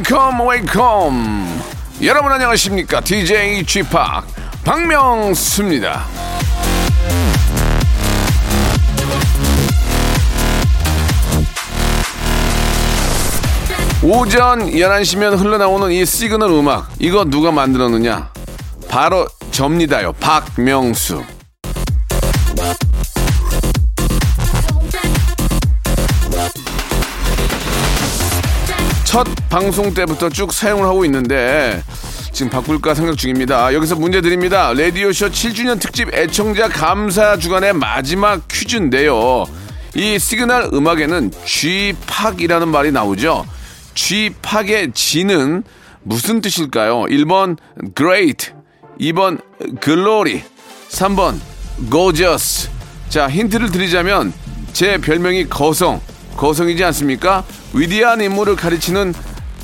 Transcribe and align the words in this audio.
Wake 0.00 0.32
up 0.32 0.48
wake 0.48 1.13
up. 1.13 1.62
여러분 2.02 2.32
안녕하십니까? 2.32 3.00
DJ 3.00 3.62
p 3.64 3.82
박명수입니다. 4.64 6.06
오전 14.02 14.70
11시면 14.70 15.38
흘러나오는 15.38 15.92
이 15.92 16.06
시그널 16.06 16.50
음악 16.52 16.90
이거 16.98 17.24
누가 17.26 17.52
만들었느냐? 17.52 18.30
바로 18.88 19.28
접니다요 19.50 20.14
박명수 20.14 21.22
첫 29.10 29.26
방송 29.48 29.92
때부터 29.92 30.28
쭉 30.28 30.52
사용을 30.52 30.86
하고 30.86 31.04
있는데 31.04 31.82
지금 32.30 32.48
바꿀까 32.48 32.94
생각 32.94 33.18
중입니다. 33.18 33.74
여기서 33.74 33.96
문제 33.96 34.20
드립니다. 34.20 34.72
라디오쇼 34.72 35.30
7주년 35.30 35.80
특집 35.80 36.14
애청자 36.14 36.68
감사 36.68 37.36
주간의 37.36 37.72
마지막 37.72 38.46
퀴즈인데요. 38.46 39.46
이 39.96 40.16
시그널 40.16 40.70
음악에는 40.72 41.32
G팍이라는 41.44 42.68
말이 42.68 42.92
나오죠. 42.92 43.44
G팍의 43.94 44.92
G는 44.94 45.64
무슨 46.04 46.40
뜻일까요? 46.40 47.06
1번 47.06 47.56
great, 47.96 48.52
2번 49.00 49.40
glory, 49.82 50.44
3번 50.88 51.40
gorgeous. 51.90 52.70
자, 53.08 53.28
힌트를 53.28 53.72
드리자면 53.72 54.32
제 54.72 54.98
별명이 54.98 55.48
거성, 55.48 56.00
거성이지 56.36 56.82
않습니까? 56.84 57.44
위대한 57.72 58.20
인물을 58.20 58.56
가리치는 58.56 59.14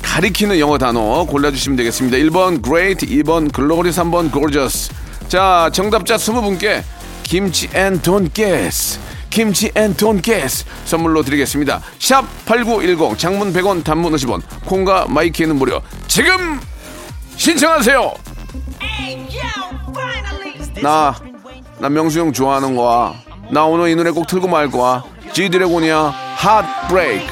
가리키는 0.01 0.59
영어 0.59 0.77
단어 0.77 1.25
골라주시면 1.25 1.75
되겠습니다. 1.77 2.17
1번 2.17 2.63
great, 2.63 3.05
2번 3.05 3.53
glory, 3.53 3.91
3번 3.91 4.31
gorgeous. 4.31 4.89
자, 5.27 5.69
정답자 5.73 6.15
20분께 6.15 6.83
김치 7.23 7.69
앤 7.73 8.01
돈가스, 8.01 8.99
김치 9.29 9.71
앤 9.75 9.93
돈가스 9.95 10.65
선물로 10.85 11.23
드리겠습니다. 11.23 11.81
샵 11.99 12.23
8910, 12.45 13.17
장문 13.19 13.51
100원, 13.53 13.83
단문 13.83 14.13
50원, 14.13 14.41
콩과 14.65 15.07
마이K는 15.09 15.55
무료. 15.57 15.81
지금 16.07 16.59
신청하세요. 17.35 18.13
나, 20.81 21.15
나 21.79 21.89
명수 21.89 22.19
형 22.19 22.31
좋아하는 22.31 22.75
거야. 22.75 23.13
나 23.51 23.65
오늘 23.65 23.89
이 23.89 23.95
노래 23.95 24.11
꼭 24.11 24.25
틀고 24.27 24.47
말 24.47 24.69
거야. 24.69 25.03
G드래곤이야. 25.37 26.13
Heartbreak. 26.43 27.27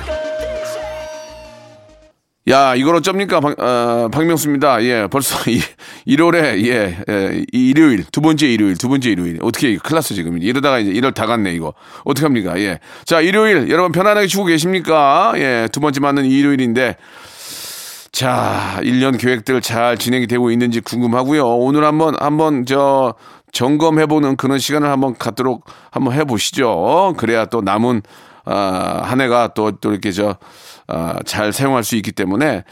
야, 2.49 2.75
이걸 2.75 2.97
어쩝니까? 2.97 3.39
박, 3.39 3.59
어, 3.59 4.09
박명수입니다. 4.11 4.83
예, 4.83 5.07
벌써 5.09 5.35
이, 5.49 5.59
1월에, 6.05 6.67
예, 6.67 6.99
예, 7.09 7.45
이 7.51 7.69
일요일, 7.71 8.03
두 8.11 8.21
번째 8.21 8.45
일요일, 8.45 8.77
두 8.77 8.89
번째 8.89 9.09
일요일. 9.09 9.39
어떻게, 9.41 9.79
났어, 9.89 10.13
지금. 10.13 10.39
이러다가 10.39 10.77
이제 10.77 10.91
1월 10.91 11.15
다 11.15 11.25
갔네, 11.25 11.55
이거. 11.55 11.73
어떡합니까? 12.03 12.59
예. 12.59 12.77
자, 13.05 13.21
일요일, 13.21 13.71
여러분 13.71 13.91
편안하게 13.91 14.27
쉬고 14.27 14.45
계십니까? 14.45 15.33
예, 15.37 15.67
두 15.71 15.79
번째 15.79 15.99
맞는 15.99 16.25
일요일인데. 16.25 16.97
자, 18.11 18.79
1년 18.83 19.19
계획들 19.19 19.61
잘 19.61 19.97
진행이 19.97 20.27
되고 20.27 20.51
있는지 20.51 20.79
궁금하고요. 20.79 21.43
오늘 21.57 21.83
한번, 21.83 22.13
한번, 22.19 22.67
저, 22.67 23.15
점검해보는 23.55 24.35
그런 24.35 24.59
시간을 24.59 24.89
한번 24.89 25.17
갖도록 25.17 25.65
한번 25.89 26.13
해보시죠. 26.13 27.13
그래야 27.17 27.45
또 27.45 27.61
남은, 27.61 28.01
아, 28.43 29.01
한 29.05 29.21
해가 29.21 29.53
또, 29.55 29.71
또 29.71 29.91
이렇게 29.91 30.11
저, 30.11 30.35
아, 30.87 31.15
잘 31.25 31.53
사용할 31.53 31.83
수 31.85 31.95
있기 31.95 32.11
때문에 32.11 32.63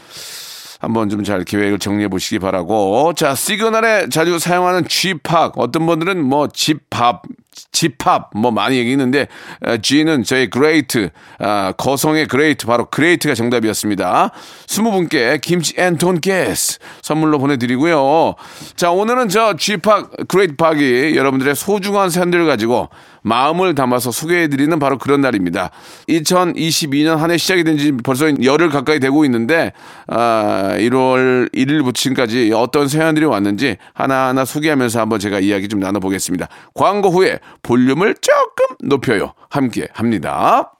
한번 0.80 1.08
좀 1.08 1.24
잘 1.24 1.44
계획을 1.44 1.78
정리해 1.78 2.08
보시기 2.08 2.38
바라고. 2.38 3.14
자, 3.14 3.34
시그널에 3.34 4.10
자주 4.10 4.38
사용하는 4.38 4.84
G팍. 4.86 5.54
어떤 5.56 5.86
분들은 5.86 6.22
뭐 6.22 6.48
집합, 6.48 7.22
집합 7.72 8.30
뭐 8.34 8.50
많이 8.50 8.76
얘기했는데 8.78 9.28
어, 9.64 9.76
G는 9.78 10.22
저희 10.24 10.48
great, 10.50 11.10
아, 11.38 11.72
거성의 11.76 12.26
great 12.26 12.66
바로 12.66 12.86
great가 12.86 13.34
정답이었습니다. 13.34 14.30
20분께 14.66 15.40
김치 15.40 15.74
and 15.78 15.96
돈가스 15.98 16.78
선물로 17.02 17.38
보내드리고요. 17.38 18.34
자, 18.76 18.90
오늘은 18.90 19.28
저 19.28 19.54
G팍, 19.56 20.28
great 20.28 20.56
팍이 20.56 21.16
여러분들의 21.16 21.54
소중한 21.54 22.10
사연들을 22.10 22.46
가지고 22.46 22.88
마음을 23.22 23.74
담아서 23.74 24.10
소개해드리는 24.10 24.78
바로 24.78 24.98
그런 24.98 25.20
날입니다. 25.22 25.70
2022년 26.08 27.16
한 27.16 27.30
해 27.30 27.38
시작이 27.38 27.64
된 27.64 27.74
지 27.74 27.90
벌써 28.04 28.26
열흘 28.44 28.68
가까이 28.70 29.00
되고 29.00 29.24
있는데, 29.24 29.72
아, 30.06 30.74
1월 30.78 31.52
1일부터 31.52 31.94
지금까지 31.94 32.52
어떤 32.54 32.86
사연들이 32.86 33.24
왔는지 33.26 33.78
하나하나 33.94 34.44
소개하면서 34.44 35.00
한번 35.00 35.18
제가 35.18 35.40
이야기 35.40 35.66
좀 35.68 35.80
나눠보겠습니다. 35.80 36.48
광고 36.74 37.10
후에 37.10 37.40
볼륨을 37.62 38.14
조금 38.20 38.76
높여요. 38.80 39.34
함께 39.50 39.88
합니다. 39.92 40.70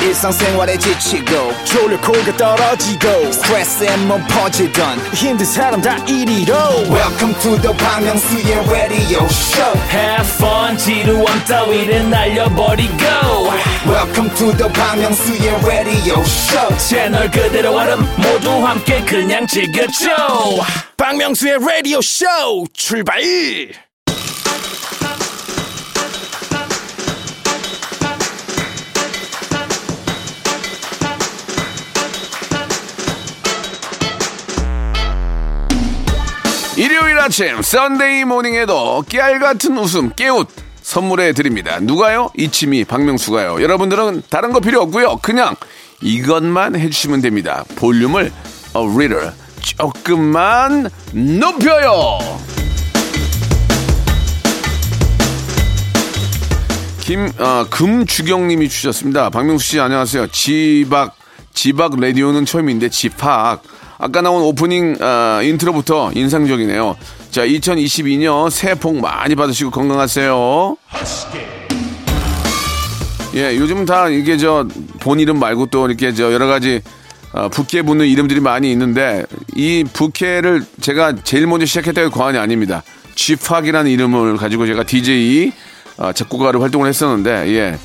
일상생활에 0.00 0.78
지치고, 0.78 1.52
졸려 1.64 2.00
코가 2.00 2.36
떨어지고, 2.36 3.32
스트레스에 3.32 3.96
몸 4.06 4.22
퍼지던, 4.28 4.96
힘든 5.12 5.44
사람 5.44 5.82
다 5.82 5.96
이리로. 6.06 6.54
welcome 6.88 7.34
to 7.40 7.60
the 7.60 7.76
Bang 7.76 8.06
Myung-soo's 8.06 8.70
radio 8.70 9.24
show 9.26 9.76
Have 9.90 10.28
fun, 10.36 10.78
지루함 10.78 11.44
따위를 11.48 12.08
날려버리고. 12.10 13.04
welcome 13.88 14.30
to 14.36 14.56
the 14.56 14.72
Bang 14.72 15.02
Myung-soo's 15.02 15.66
radio 15.66 16.20
show 16.20 16.76
채널 16.78 17.28
그대로 17.32 17.74
얼음 17.76 17.98
모두 18.18 18.50
함께 18.64 19.04
그냥 19.04 19.48
즐겨줘. 19.48 20.06
박명수의 20.96 21.58
라디오 21.58 22.00
쇼 22.00 22.24
출발! 22.72 23.20
일요일 36.98 37.20
아침 37.20 37.62
Sunday 37.62 38.24
morning에도 38.24 39.04
깨알 39.08 39.38
같은 39.38 39.78
웃음 39.78 40.12
깨웃 40.14 40.48
선물해 40.82 41.32
드립니다. 41.32 41.78
누가요? 41.80 42.30
지팍 42.36 42.84
박명수가요. 42.84 43.62
여러분들은 43.62 44.24
다른 44.28 44.52
거 44.52 44.58
필요 44.58 44.80
없고요. 44.82 45.18
그냥 45.18 45.54
이것만 46.02 46.74
해주시면 46.74 47.20
됩니다. 47.20 47.64
볼륨을 47.76 48.32
little 48.74 49.30
조금만 49.60 50.90
높여요. 51.12 52.18
김 57.00 57.30
어, 57.38 57.64
금주경님이 57.70 58.68
주셨습니다. 58.68 59.30
박명수 59.30 59.64
씨 59.64 59.80
안녕하세요. 59.80 60.26
지팍 60.32 61.16
지팍 61.54 62.00
라디오는 62.00 62.44
처음인데 62.44 62.88
지팍 62.88 63.62
아까 63.98 64.20
나온 64.22 64.42
오프닝 64.42 64.96
어, 65.00 65.40
인트로부터 65.42 66.12
인상적이네요. 66.14 66.96
자 67.30 67.44
2022년 67.46 68.50
새해 68.50 68.74
복 68.74 68.96
많이 69.00 69.34
받으시고 69.34 69.70
건강하세요. 69.70 70.76
예 73.34 73.56
요즘 73.56 73.84
다 73.84 74.08
이게 74.08 74.36
저 74.36 74.66
본 75.00 75.20
이름 75.20 75.38
말고 75.38 75.66
또 75.66 75.86
이렇게 75.86 76.12
저 76.12 76.32
여러 76.32 76.46
가지 76.46 76.82
어, 77.32 77.48
부캐 77.48 77.82
붙는 77.82 78.06
이름들이 78.06 78.40
많이 78.40 78.70
있는데 78.72 79.24
이 79.54 79.84
부캐를 79.92 80.64
제가 80.80 81.14
제일 81.24 81.46
먼저 81.46 81.66
시작했다고 81.66 82.10
과언이 82.10 82.38
아닙니다. 82.38 82.82
쥐팍이라는 83.14 83.90
이름을 83.90 84.36
가지고 84.36 84.66
제가 84.66 84.84
DJ 84.84 85.52
어, 85.98 86.12
작곡가로 86.12 86.60
활동을 86.60 86.88
했었는데 86.88 87.48
예. 87.54 87.78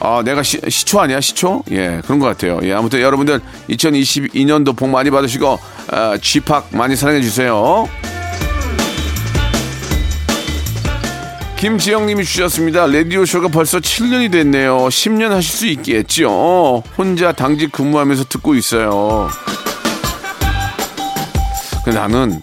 아, 0.00 0.22
내가 0.24 0.42
시, 0.42 0.60
시초 0.68 1.00
아니야? 1.00 1.20
시초? 1.20 1.62
예, 1.70 2.00
그런 2.04 2.18
것 2.18 2.26
같아요. 2.26 2.60
예, 2.62 2.72
아무튼 2.72 3.00
여러분들 3.00 3.40
2022년도 3.70 4.76
복 4.76 4.88
많이 4.88 5.10
받으시고 5.10 5.46
어, 5.46 6.16
쥐팍 6.20 6.68
많이 6.72 6.96
사랑해 6.96 7.20
주세요. 7.20 7.88
김지영님이 11.58 12.24
주셨습니다. 12.24 12.86
라디오쇼가 12.86 13.48
벌써 13.48 13.78
7년이 13.78 14.30
됐네요. 14.30 14.76
10년 14.88 15.30
하실 15.30 15.56
수 15.56 15.66
있겠죠. 15.66 16.82
혼자 16.98 17.32
당직 17.32 17.72
근무하면서 17.72 18.24
듣고 18.24 18.54
있어요. 18.54 19.28
근데 21.82 21.98
나는 21.98 22.42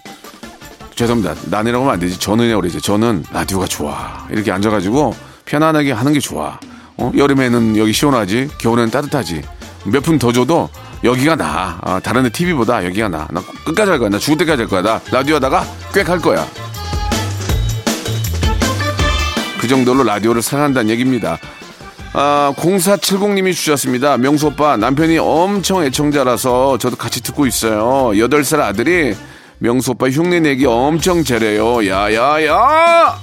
죄송합니다. 0.94 1.34
난이라고 1.50 1.84
하면 1.84 1.94
안 1.94 2.00
되지. 2.00 2.18
저는이라고 2.18 2.60
그러지. 2.62 2.80
저는 2.80 3.24
라디오가 3.32 3.66
좋아. 3.66 4.26
이렇게 4.30 4.52
앉아가지고 4.52 5.14
편안하게 5.44 5.92
하는 5.92 6.12
게 6.12 6.20
좋아. 6.20 6.58
어? 6.96 7.12
여름에는 7.16 7.76
여기 7.76 7.92
시원하지. 7.92 8.48
겨울에는 8.58 8.90
따뜻하지. 8.90 9.42
몇 9.86 10.02
푼 10.02 10.18
더 10.18 10.32
줘도 10.32 10.70
여기가 11.02 11.36
나. 11.36 11.78
아, 11.82 12.00
다른 12.00 12.24
애 12.26 12.30
TV보다 12.30 12.84
여기가 12.84 13.08
나. 13.08 13.28
나 13.30 13.42
끝까지 13.64 13.90
할 13.90 13.98
거야. 13.98 14.08
나 14.08 14.18
죽을 14.18 14.38
때까지 14.38 14.62
할 14.62 14.68
거야. 14.68 14.82
나 14.82 15.00
라디오 15.10 15.36
하다가 15.36 15.64
꽤할 15.92 16.18
거야. 16.20 16.46
그 19.60 19.68
정도로 19.68 20.04
라디오를 20.04 20.42
사랑한다는 20.42 20.90
얘기입니다. 20.90 21.38
아, 22.12 22.52
0470님이 22.56 23.52
주셨습니다. 23.54 24.16
명수 24.18 24.46
오빠, 24.48 24.76
남편이 24.76 25.18
엄청 25.18 25.82
애청자라서 25.84 26.78
저도 26.78 26.96
같이 26.96 27.20
듣고 27.22 27.46
있어요. 27.46 28.12
8살 28.14 28.60
아들이 28.60 29.16
명수 29.64 29.92
오빠 29.92 30.10
흉내 30.10 30.40
내기 30.40 30.66
엄청 30.66 31.24
잘해요. 31.24 31.86
야야야! 31.88 33.18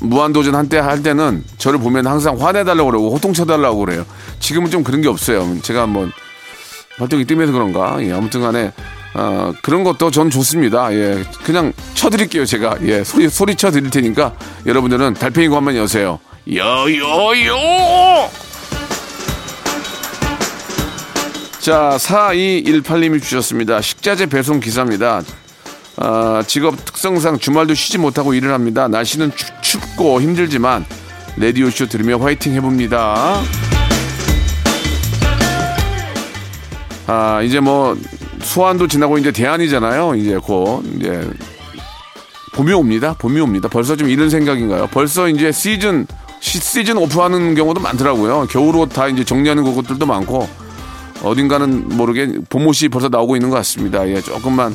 무한도전 0.00 0.56
한때 0.56 0.78
할 0.78 1.00
때는 1.00 1.44
저를 1.56 1.78
보면 1.78 2.08
항상 2.08 2.40
화내달라고 2.40 2.90
그러고 2.90 3.14
호통쳐달라고 3.14 3.78
그래요. 3.78 4.04
지금은 4.40 4.72
좀 4.72 4.82
그런 4.82 5.00
게 5.00 5.06
없어요. 5.06 5.46
제가 5.62 5.82
한번 5.82 6.10
활동이 6.98 7.24
뜸해서 7.24 7.52
그런가. 7.52 7.98
예, 8.00 8.12
아무튼 8.12 8.40
간에, 8.40 8.72
어, 9.14 9.52
그런 9.62 9.84
것도 9.84 10.10
전 10.10 10.28
좋습니다. 10.28 10.92
예, 10.92 11.22
그냥 11.44 11.72
쳐드릴게요, 11.94 12.46
제가. 12.46 12.78
예, 12.82 13.04
소리, 13.04 13.28
소리 13.28 13.54
쳐드릴 13.54 13.90
테니까 13.90 14.34
여러분들은 14.66 15.14
달팽이고 15.14 15.54
한번 15.54 15.76
여세요. 15.76 16.18
여여여! 16.52 18.45
자, 21.66 21.96
4218님이 21.98 23.20
주셨습니다. 23.20 23.80
식자재 23.80 24.26
배송 24.26 24.60
기사입니다. 24.60 25.22
아, 25.96 26.44
직업 26.46 26.84
특성상 26.84 27.40
주말도 27.40 27.74
쉬지 27.74 27.98
못하고 27.98 28.34
일을 28.34 28.52
합니다. 28.52 28.86
날씨는 28.86 29.32
추, 29.34 29.46
춥고 29.62 30.20
힘들지만 30.20 30.86
레디오쇼 31.36 31.86
들으며 31.86 32.18
화이팅 32.18 32.52
해봅니다. 32.54 33.42
아, 37.08 37.42
이제 37.42 37.58
뭐 37.58 37.98
소환도 38.42 38.86
지나고 38.86 39.18
이제 39.18 39.32
대안이잖아요. 39.32 40.14
이제 40.14 40.38
곧 40.40 40.84
이제 40.94 41.28
봄이 42.54 42.72
옵니다. 42.74 43.16
봄이 43.18 43.40
옵니다. 43.40 43.68
벌써 43.68 43.96
좀 43.96 44.08
이런 44.08 44.30
생각인가요? 44.30 44.86
벌써 44.92 45.26
이제 45.28 45.50
시즌 45.50 46.06
시, 46.38 46.60
시즌 46.60 46.96
오프하는 46.96 47.56
경우도 47.56 47.80
많더라고요. 47.80 48.46
겨울 48.50 48.76
옷 48.76 48.90
다 48.90 49.08
이제 49.08 49.24
정리하는 49.24 49.64
것들도 49.64 50.06
많고 50.06 50.48
어딘가는 51.26 51.88
모르게 51.96 52.38
봄옷이 52.48 52.88
벌써 52.90 53.08
나오고 53.08 53.36
있는 53.36 53.50
것 53.50 53.56
같습니다. 53.56 54.08
예, 54.08 54.20
조금만 54.20 54.74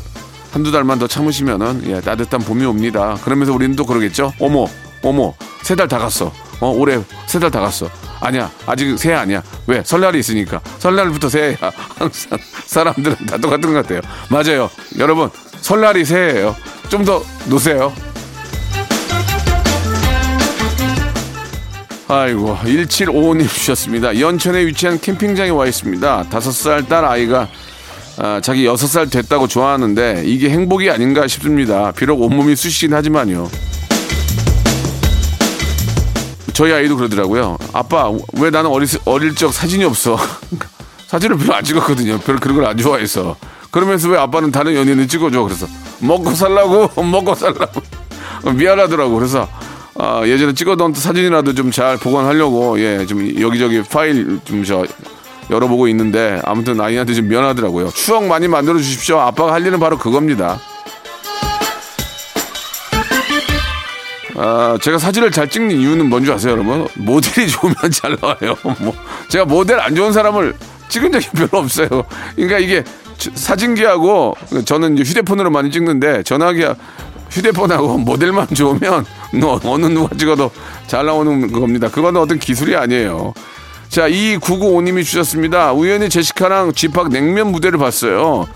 한두 0.51 0.71
달만 0.71 0.99
더 0.99 1.07
참으시면은 1.07 1.83
예, 1.87 2.01
따뜻한 2.01 2.41
봄이 2.41 2.65
옵니다. 2.65 3.17
그러면서 3.23 3.53
우리는 3.53 3.75
또 3.75 3.85
그러겠죠. 3.85 4.33
어머, 4.39 4.67
어머, 5.03 5.33
세 5.63 5.75
달 5.75 5.87
다 5.87 5.97
갔어. 5.97 6.31
어, 6.59 6.69
올해 6.69 6.99
세 7.27 7.39
달 7.39 7.49
다 7.51 7.59
갔어. 7.61 7.89
아니야, 8.19 8.51
아직 8.67 8.97
새해 8.99 9.15
아니야. 9.15 9.41
왜? 9.67 9.81
설날이 9.83 10.19
있으니까. 10.19 10.61
설날부터 10.79 11.29
새해야. 11.29 11.57
항상 11.97 12.37
사람들은 12.67 13.25
다 13.25 13.37
똑같은 13.37 13.73
것 13.73 13.81
같아요. 13.81 14.01
맞아요. 14.29 14.69
여러분, 14.99 15.29
설날이 15.61 16.05
새해예요. 16.05 16.55
좀 16.89 17.05
더 17.05 17.23
노세요. 17.47 17.91
아이고, 22.13 22.57
1755님 22.63 23.47
주셨습니다. 23.47 24.19
연천에 24.19 24.65
위치한 24.65 24.99
캠핑장에 24.99 25.49
와 25.51 25.65
있습니다. 25.65 26.25
다섯 26.29 26.51
살 26.51 26.83
딸 26.85 27.05
아이가 27.05 27.47
아, 28.17 28.41
자기 28.43 28.65
여섯 28.65 28.87
살 28.87 29.09
됐다고 29.09 29.47
좋아하는데 29.47 30.23
이게 30.25 30.49
행복이 30.49 30.89
아닌가 30.89 31.25
싶습니다. 31.27 31.91
비록 31.93 32.21
온몸이 32.21 32.55
쑤시긴 32.57 32.93
하지만요. 32.93 33.49
저희 36.53 36.73
아이도 36.73 36.97
그러더라고요. 36.97 37.57
아빠, 37.71 38.11
왜 38.33 38.49
나는 38.49 38.69
어릴, 38.69 38.87
어릴 39.05 39.33
적 39.33 39.53
사진이 39.53 39.85
없어? 39.85 40.17
사진을 41.07 41.37
별로 41.37 41.55
안 41.55 41.63
찍었거든요. 41.63 42.19
별로 42.19 42.39
그런 42.39 42.57
걸 42.57 42.65
안 42.65 42.77
좋아해서. 42.77 43.37
그러면서 43.71 44.09
왜 44.09 44.17
아빠는 44.19 44.51
다른 44.51 44.75
연예인을 44.75 45.07
찍어줘? 45.07 45.41
그래서 45.43 45.65
먹고 45.99 46.35
살라고, 46.35 46.89
먹고 47.03 47.35
살라고. 47.35 47.81
미안하더라고. 48.53 49.15
그래서 49.15 49.47
아, 50.03 50.23
예전에 50.25 50.53
찍어둔 50.53 50.93
사진이라도 50.93 51.53
좀 51.53 51.71
잘 51.71 51.97
보관하려고 51.97 52.79
예, 52.79 53.05
좀 53.05 53.39
여기저기 53.39 53.81
파일 53.83 54.39
좀 54.45 54.63
저 54.65 54.85
열어보고 55.49 55.87
있는데 55.89 56.39
아무튼 56.45 56.79
아이한테 56.79 57.13
좀 57.13 57.27
미안하더라고요. 57.27 57.89
추억 57.91 58.23
많이 58.25 58.47
만들어 58.47 58.77
주십시오. 58.77 59.19
아빠가 59.19 59.53
할 59.53 59.65
일은 59.65 59.79
바로 59.79 59.97
그겁니다. 59.97 60.59
아, 64.37 64.77
제가 64.81 64.97
사진을 64.97 65.31
잘 65.31 65.49
찍는 65.49 65.75
이유는 65.75 66.07
뭔지 66.09 66.31
아세요, 66.31 66.53
여러분? 66.53 66.87
모델이 66.95 67.47
좋으면 67.51 67.75
잘 67.91 68.15
나와요. 68.21 68.55
뭐, 68.79 68.95
제가 69.27 69.43
모델 69.45 69.79
안 69.79 69.93
좋은 69.93 70.13
사람을 70.13 70.55
찍은 70.87 71.11
적이 71.11 71.27
별로 71.35 71.49
없어요. 71.63 71.87
그러니까 72.35 72.59
이게 72.59 72.83
주- 73.17 73.31
사진기하고 73.35 74.35
저는 74.65 74.97
휴대폰으로 74.97 75.49
많이 75.51 75.69
찍는데 75.69 76.23
전화기 76.23 76.65
휴대폰하고 77.31 77.97
모델만 77.99 78.47
좋으면 78.53 79.05
너 79.33 79.59
어느 79.63 79.85
누가 79.87 80.15
찍어도 80.15 80.51
잘 80.87 81.05
나오는 81.05 81.51
겁니다. 81.51 81.89
그거는 81.89 82.21
어떤 82.21 82.39
기술이 82.39 82.75
아니에요. 82.75 83.33
자, 83.89 84.07
이 84.07 84.37
995님이 84.37 85.03
주셨습니다. 85.03 85.73
우연히 85.73 86.09
제시카랑 86.09 86.73
쥐팍 86.73 87.09
냉면 87.09 87.51
무대를 87.51 87.77
봤어요. 87.77 88.47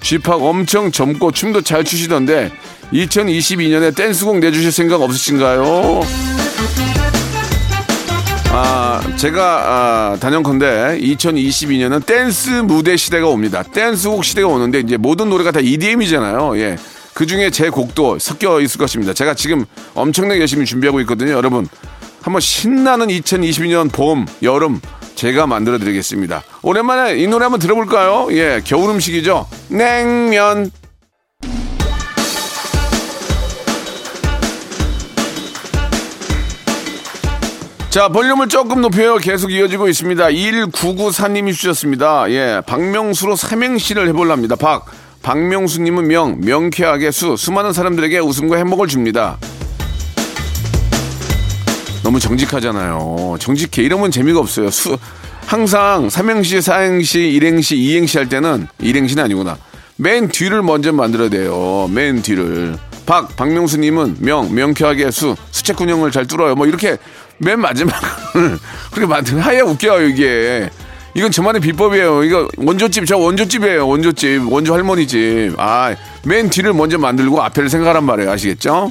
쥐팍 0.00 0.42
엄청 0.42 0.92
젊고 0.92 1.32
춤도 1.32 1.62
잘 1.62 1.82
추시던데 1.82 2.52
2022년에 2.92 3.96
댄스곡 3.96 4.38
내주실 4.38 4.70
생각 4.70 5.00
없으신가요? 5.02 6.02
아, 8.56 9.02
제가 9.16 9.42
아, 9.42 10.16
단연컨대 10.20 11.00
2022년은 11.00 12.06
댄스 12.06 12.50
무대 12.50 12.96
시대가 12.96 13.26
옵니다. 13.26 13.64
댄스곡 13.64 14.24
시대가 14.24 14.46
오는데 14.46 14.78
이제 14.78 14.96
모든 14.96 15.28
노래가 15.28 15.50
다 15.50 15.58
EDM이잖아요. 15.58 16.56
예. 16.58 16.76
그 17.14 17.26
중에 17.26 17.50
제 17.50 17.70
곡도 17.70 18.18
섞여 18.18 18.60
있을 18.60 18.78
것입니다. 18.78 19.14
제가 19.14 19.34
지금 19.34 19.64
엄청나게 19.94 20.40
열심히 20.40 20.66
준비하고 20.66 21.00
있거든요. 21.02 21.32
여러분, 21.32 21.68
한번 22.20 22.40
신나는 22.40 23.06
2022년 23.06 23.92
봄, 23.92 24.26
여름 24.42 24.80
제가 25.14 25.46
만들어 25.46 25.78
드리겠습니다. 25.78 26.42
오랜만에 26.62 27.16
이 27.18 27.28
노래 27.28 27.44
한번 27.44 27.60
들어볼까요? 27.60 28.28
예, 28.32 28.60
겨울 28.64 28.90
음식이죠. 28.90 29.46
냉면. 29.68 30.70
자, 37.90 38.08
볼륨을 38.08 38.48
조금 38.48 38.80
높여요. 38.80 39.18
계속 39.18 39.52
이어지고 39.52 39.86
있습니다. 39.86 40.26
1994님이 40.26 41.54
주셨습니다. 41.54 42.28
예, 42.30 42.60
박명수로 42.66 43.36
삼행시를 43.36 44.08
해볼랍니다. 44.08 44.56
박, 44.56 44.86
박명수님은 45.24 46.06
명, 46.06 46.38
명쾌하게 46.42 47.10
수, 47.10 47.36
수많은 47.36 47.72
사람들에게 47.72 48.18
웃음과 48.18 48.58
행복을 48.58 48.86
줍니다. 48.86 49.38
너무 52.02 52.20
정직하잖아요. 52.20 53.36
정직해. 53.40 53.82
이러면 53.82 54.10
재미가 54.10 54.38
없어요. 54.38 54.70
수, 54.70 54.98
항상 55.46 56.10
삼행시, 56.10 56.60
사행시, 56.60 57.20
일행시, 57.30 57.74
이행시 57.76 58.18
할 58.18 58.28
때는 58.28 58.68
일행시는 58.80 59.24
아니구나. 59.24 59.56
맨 59.96 60.28
뒤를 60.28 60.62
먼저 60.62 60.92
만들어야 60.92 61.30
돼요. 61.30 61.88
맨 61.90 62.20
뒤를. 62.20 62.76
박, 63.06 63.34
박명수님은 63.34 64.16
명, 64.20 64.54
명쾌하게 64.54 65.10
수, 65.10 65.34
수채 65.50 65.72
군형을 65.72 66.10
잘 66.10 66.26
뚫어요. 66.26 66.54
뭐 66.54 66.66
이렇게 66.66 66.98
맨 67.38 67.60
마지막을 67.60 68.58
그렇게 68.92 69.06
만들면 69.06 69.42
하야 69.42 69.62
웃겨요, 69.62 70.06
이게. 70.06 70.68
이건 71.14 71.30
저만의 71.30 71.60
비법이에요. 71.60 72.24
이거 72.24 72.48
원조집, 72.56 73.06
저 73.06 73.16
원조집이에요. 73.16 73.86
원조집, 73.86 74.52
원조 74.52 74.74
할머니 74.74 75.06
집. 75.06 75.54
아, 75.58 75.94
맨 76.24 76.50
뒤를 76.50 76.72
먼저 76.72 76.98
만들고 76.98 77.40
앞에를 77.40 77.68
생각하란 77.68 78.04
말이에요. 78.04 78.32
아시겠죠? 78.32 78.90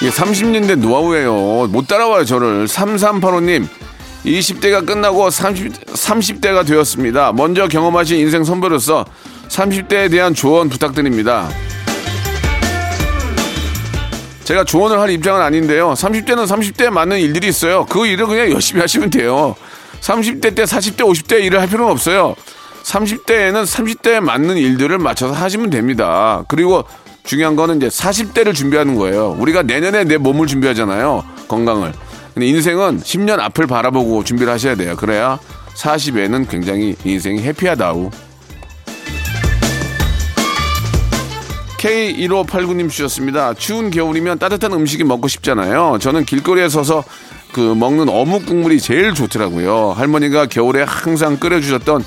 이게 0.00 0.10
30년대 0.10 0.76
노하우예요. 0.76 1.66
못 1.68 1.88
따라와요, 1.88 2.24
저를. 2.24 2.66
3385님. 2.66 3.66
20대가 4.24 4.86
끝나고 4.86 5.30
30, 5.30 5.84
30대가 5.86 6.64
되었습니다. 6.66 7.32
먼저 7.32 7.66
경험하신 7.66 8.18
인생 8.18 8.44
선배로서 8.44 9.04
30대에 9.48 10.10
대한 10.10 10.32
조언 10.32 10.68
부탁드립니다. 10.68 11.48
제가 14.44 14.64
조언을 14.64 15.00
할 15.00 15.10
입장은 15.10 15.40
아닌데요. 15.40 15.92
30대는 15.94 16.46
30대에 16.46 16.90
맞는 16.90 17.18
일들이 17.18 17.48
있어요. 17.48 17.86
그 17.86 18.06
일을 18.06 18.26
그냥 18.26 18.50
열심히 18.50 18.80
하시면 18.80 19.10
돼요. 19.10 19.56
30대 20.00 20.54
때 20.54 20.64
40대, 20.64 20.98
50대 20.98 21.42
일을 21.42 21.60
할 21.60 21.68
필요는 21.68 21.90
없어요. 21.90 22.34
30대에는 22.82 23.64
30대에 23.64 24.20
맞는 24.20 24.58
일들을 24.58 24.98
맞춰서 24.98 25.32
하시면 25.32 25.70
됩니다. 25.70 26.44
그리고 26.48 26.84
중요한 27.24 27.56
거는 27.56 27.78
이제 27.78 27.88
40대를 27.88 28.54
준비하는 28.54 28.96
거예요. 28.96 29.34
우리가 29.38 29.62
내년에 29.62 30.04
내 30.04 30.18
몸을 30.18 30.46
준비하잖아요. 30.46 31.24
건강을. 31.48 31.92
근데 32.34 32.46
인생은 32.46 33.00
10년 33.00 33.40
앞을 33.40 33.66
바라보고 33.66 34.24
준비를 34.24 34.52
하셔야 34.52 34.74
돼요. 34.74 34.94
그래야 34.96 35.38
40에는 35.76 36.48
굉장히 36.50 36.94
인생이 37.04 37.40
해피하다우. 37.42 38.10
K1589님 41.84 42.88
주셨습니다. 42.88 43.52
추운 43.52 43.90
겨울이면 43.90 44.38
따뜻한 44.38 44.72
음식이 44.72 45.04
먹고 45.04 45.28
싶잖아요. 45.28 45.98
저는 46.00 46.24
길거리에 46.24 46.70
서서 46.70 47.04
그 47.52 47.60
먹는 47.60 48.08
어묵 48.08 48.46
국물이 48.46 48.80
제일 48.80 49.12
좋더라고요. 49.12 49.92
할머니가 49.94 50.46
겨울에 50.46 50.82
항상 50.82 51.36
끓여주셨던 51.38 52.02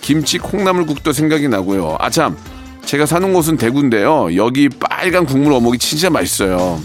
김치 0.00 0.38
콩나물국도 0.38 1.12
생각이 1.12 1.46
나고요. 1.48 1.96
아참 2.00 2.36
제가 2.84 3.06
사는 3.06 3.32
곳은 3.32 3.56
대구인데요. 3.56 4.34
여기 4.34 4.68
빨간 4.68 5.24
국물 5.26 5.52
어묵이 5.52 5.78
진짜 5.78 6.10
맛있어요. 6.10 6.80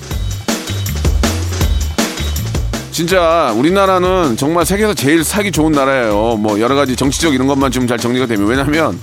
진짜 2.92 3.54
우리나라는 3.58 4.38
정말 4.38 4.66
세계에서 4.66 4.94
제일 4.94 5.24
살기 5.24 5.52
좋은 5.52 5.72
나라예요. 5.72 6.38
뭐 6.38 6.60
여러 6.60 6.76
가지 6.76 6.96
정치적 6.96 7.34
이런 7.34 7.48
것만 7.48 7.72
좀 7.72 7.88
잘 7.88 7.98
정리가 7.98 8.28
되면 8.28 8.48
왜냐면 8.48 8.98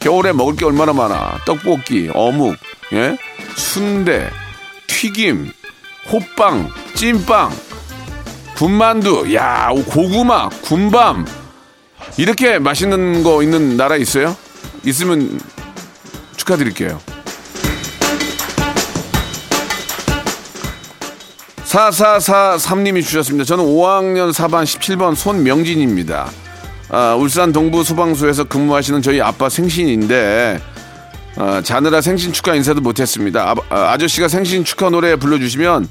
겨울에 0.00 0.32
먹을 0.32 0.56
게 0.56 0.64
얼마나 0.64 0.92
많아. 0.92 1.40
떡볶이, 1.44 2.10
어묵, 2.14 2.56
예, 2.92 3.16
순대, 3.56 4.30
튀김, 4.86 5.52
호빵, 6.10 6.70
찐빵, 6.94 7.50
군만두, 8.56 9.34
야, 9.34 9.70
고구마, 9.88 10.48
군밤. 10.62 11.26
이렇게 12.16 12.58
맛있는 12.58 13.22
거 13.22 13.42
있는 13.42 13.76
나라 13.76 13.96
있어요? 13.96 14.36
있으면 14.84 15.38
축하드릴게요. 16.36 17.00
4443님이 21.64 23.04
주셨습니다. 23.04 23.44
저는 23.44 23.64
5학년 23.64 24.32
4반 24.32 24.64
17번 24.64 25.14
손명진입니다. 25.14 26.30
아, 26.90 27.14
울산 27.14 27.52
동부 27.52 27.84
소방서에서 27.84 28.44
근무하시는 28.44 29.02
저희 29.02 29.20
아빠 29.20 29.48
생신인데 29.48 30.60
아, 31.36 31.60
자느라 31.62 32.00
생신 32.00 32.32
축하 32.32 32.54
인사도 32.54 32.80
못했습니다. 32.80 33.54
아, 33.68 33.76
아저씨가 33.92 34.28
생신 34.28 34.64
축하 34.64 34.88
노래 34.88 35.16
불러주시면 35.16 35.88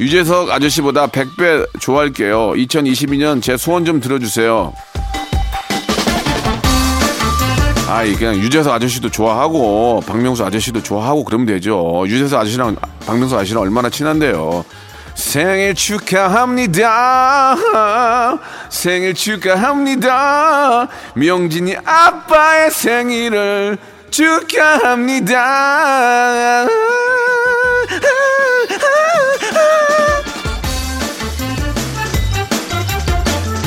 유재석 0.00 0.50
아저씨보다 0.50 1.08
100배 1.08 1.80
좋아할게요. 1.80 2.52
2022년 2.52 3.42
제 3.42 3.56
소원 3.56 3.84
좀 3.84 4.00
들어주세요. 4.00 4.72
아이 7.88 8.14
그냥 8.14 8.36
유재석 8.36 8.72
아저씨도 8.72 9.10
좋아하고 9.10 10.02
박명수 10.06 10.44
아저씨도 10.44 10.82
좋아하고 10.82 11.24
그러면 11.24 11.46
되죠. 11.46 12.04
유재석 12.06 12.38
아저씨랑 12.38 12.76
박명수 13.06 13.34
아저씨랑 13.34 13.62
얼마나 13.62 13.90
친한데요. 13.90 14.64
생일 15.18 15.74
축하합니다. 15.74 17.56
생일 18.70 19.14
축하합니다. 19.14 20.86
명진이 21.14 21.74
아빠의 21.84 22.70
생일을 22.70 23.78
축하합니다. 24.10 25.36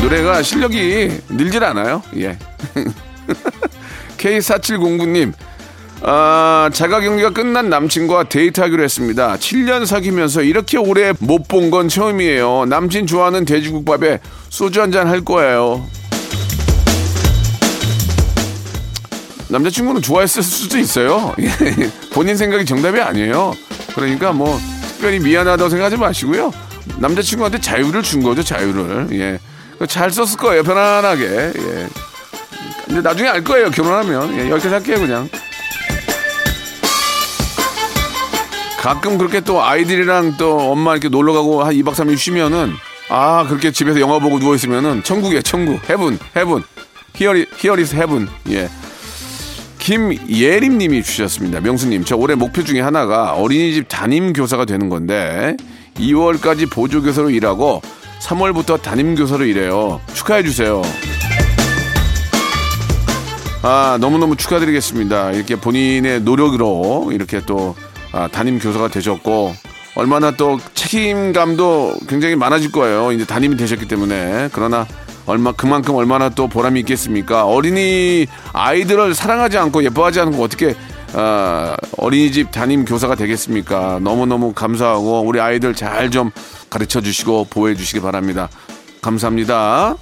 노래가 0.02 0.42
실력이 0.42 1.20
늘질 1.28 1.66
않아요. 1.66 2.02
예. 2.16 2.38
K4709님, 4.18 5.34
아, 6.04 6.70
자가 6.74 7.00
격리가 7.00 7.30
끝난 7.30 7.70
남친과 7.70 8.24
데이트하기로 8.30 8.84
했습니다. 8.84 9.36
7년 9.38 9.86
사귀면서 9.86 10.42
이렇게 10.42 10.78
오래 10.78 11.14
못 11.20 11.48
본 11.48 11.70
건 11.70 11.88
처음이에요. 11.90 12.66
남친 12.66 13.06
좋아하는 13.08 13.46
돼지국밥에 13.46 14.20
소주 14.50 14.82
한 14.82 14.92
잔 14.92 15.08
할 15.08 15.22
거예요. 15.24 15.86
남자친구는 19.50 20.02
좋아했을 20.02 20.42
수도 20.44 20.78
있어요. 20.80 21.36
예. 21.40 21.50
본인 22.14 22.36
생각이 22.38 22.66
정답이 22.66 23.00
아니에요. 23.00 23.54
그러니까 23.94 24.32
뭐 24.32 24.58
특별히 24.88 25.20
미안하다고 25.20 25.70
생각하지 25.70 25.98
마시고요. 25.98 26.52
남자친구한테 26.98 27.60
자유를 27.60 28.02
준 28.02 28.24
거죠, 28.24 28.44
자유를. 28.44 29.08
예. 29.12 29.40
잘 29.88 30.10
썼을 30.10 30.38
거예요, 30.38 30.64
편안하게. 30.64 31.24
예. 31.26 31.88
근데 32.86 33.02
나중에 33.02 33.30
알 33.30 33.44
거예요, 33.44 33.70
결혼하면. 33.72 34.34
예, 34.38 34.50
여기까지 34.50 34.68
할게요, 34.70 34.96
그냥. 35.00 35.30
가끔 38.82 39.20
그렇게 39.20 39.42
또 39.42 39.64
아이들이랑 39.64 40.38
또 40.38 40.72
엄마 40.72 40.94
이렇게 40.94 41.08
놀러 41.08 41.34
가고 41.34 41.64
한 41.64 41.72
2박 41.76 41.94
3일 41.94 42.18
쉬면은 42.18 42.74
아, 43.10 43.46
그렇게 43.48 43.72
집에서 43.72 44.00
영화 44.00 44.18
보고 44.18 44.40
누워 44.40 44.56
있으면은 44.56 45.04
천국이에요, 45.04 45.44
천국. 45.44 45.88
heaven, 45.88 46.18
heaven. 46.36 46.64
Here 47.14 47.46
i-, 47.58 47.71
here 47.71 47.87
is 47.87 47.96
heaven. 47.96 48.28
예. 48.50 48.70
김예림 49.78 50.80
님이 50.80 51.04
주셨습니다. 51.04 51.60
명수 51.60 51.90
님, 51.90 52.04
저 52.04 52.16
올해 52.16 52.34
목표 52.34 52.64
중에 52.64 52.82
하나가 52.82 53.34
어린이집 53.34 53.86
담임 53.88 54.34
교사가 54.34 54.66
되는 54.66 54.90
건데 54.90 55.58
2월까지 55.98 56.72
보조 56.72 57.04
교사로 57.04 57.30
일하고 57.30 57.82
3월부터 58.22 58.82
담임 58.82 59.14
교사로 59.14 59.46
일해요. 59.46 60.02
축하해 60.14 60.42
주세요. 60.42 60.82
아, 63.62 63.98
너무너무 64.02 64.36
축하드리겠습니다. 64.38 65.34
이렇게 65.34 65.56
본인의 65.56 66.22
노력으로 66.22 67.12
이렇게 67.12 67.42
또 67.46 67.76
아, 68.12 68.28
담임 68.28 68.60
교사가 68.60 68.88
되셨고 68.90 69.54
얼마나 69.96 70.32
또 70.32 70.60
책임감도 70.74 72.00
굉장히 72.08 72.36
많아질 72.36 72.72
거예요. 72.72 73.12
이제 73.12 73.26
담임이 73.26 73.58
되셨기 73.58 73.88
때문에. 73.88 74.50
그러나 74.54 74.88
얼마 75.26 75.52
그만큼 75.52 75.96
얼마나 75.96 76.30
또 76.30 76.48
보람이 76.48 76.80
있겠습니까? 76.82 77.46
어린이 77.46 78.26
아이들을 78.54 79.14
사랑하지 79.14 79.58
않고 79.58 79.84
예뻐하지 79.84 80.20
않고 80.22 80.42
어떻게 80.44 80.76
어, 81.14 81.76
어린이집 81.98 82.52
담임 82.52 82.86
교사가 82.86 83.16
되겠습니까? 83.16 84.00
너무너무 84.02 84.54
감사하고 84.54 85.22
우리 85.22 85.40
아이들 85.42 85.76
잘 85.76 86.10
좀 86.10 86.32
가르쳐 86.70 87.02
주시고 87.02 87.48
보호해 87.50 87.76
주시기 87.76 88.00
바랍니다. 88.00 88.48
감사합니다. 89.02 89.96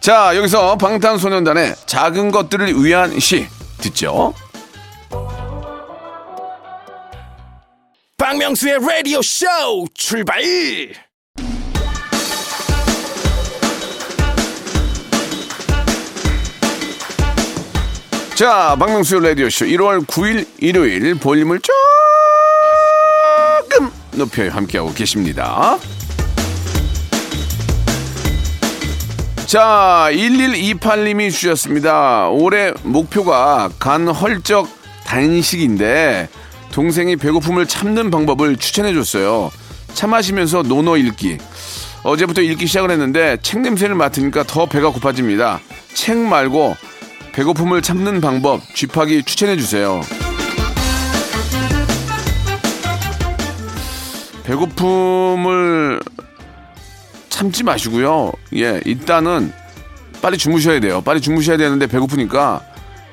자, 0.00 0.36
여기서 0.36 0.76
방탄소년단의 0.76 1.74
작은 1.86 2.30
것들을 2.30 2.84
위한 2.84 3.18
시 3.18 3.46
듣죠. 3.78 4.34
박명수의 8.30 8.78
라디오 8.78 9.20
쇼 9.22 9.44
출발! 9.92 10.40
자, 18.36 18.76
박명수 18.78 19.18
라디오 19.18 19.50
쇼 19.50 19.64
1월 19.64 20.06
9일 20.06 20.46
일요일 20.58 21.16
볼륨을 21.16 21.58
조금 23.68 23.90
높여 24.12 24.48
함께하고 24.48 24.94
계십니다. 24.94 25.76
자, 29.46 30.08
1128님이 30.12 31.32
주셨습니다. 31.32 32.28
올해 32.28 32.70
목표가 32.84 33.70
간 33.80 34.06
헐적 34.06 34.68
단식인데 35.04 36.28
동생이 36.72 37.16
배고픔을 37.16 37.66
참는 37.66 38.10
방법을 38.10 38.56
추천해 38.56 38.92
줬어요. 38.94 39.50
차 39.94 40.06
마시면서 40.06 40.62
노노 40.62 40.96
읽기. 40.96 41.38
어제부터 42.02 42.40
읽기 42.42 42.66
시작을 42.66 42.90
했는데 42.90 43.36
책 43.42 43.60
냄새를 43.60 43.94
맡으니까 43.94 44.44
더 44.44 44.66
배가 44.66 44.90
고파집니다. 44.90 45.60
책 45.94 46.16
말고 46.16 46.76
배고픔을 47.32 47.82
참는 47.82 48.20
방법 48.20 48.60
쥐파기 48.74 49.24
추천해 49.24 49.56
주세요. 49.56 50.00
배고픔을 54.44 56.00
참지 57.28 57.62
마시고요. 57.62 58.32
예, 58.56 58.80
일단은 58.84 59.52
빨리 60.20 60.36
주무셔야 60.36 60.80
돼요. 60.80 61.00
빨리 61.00 61.20
주무셔야 61.20 61.56
되는데 61.56 61.86
배고프니까 61.86 62.60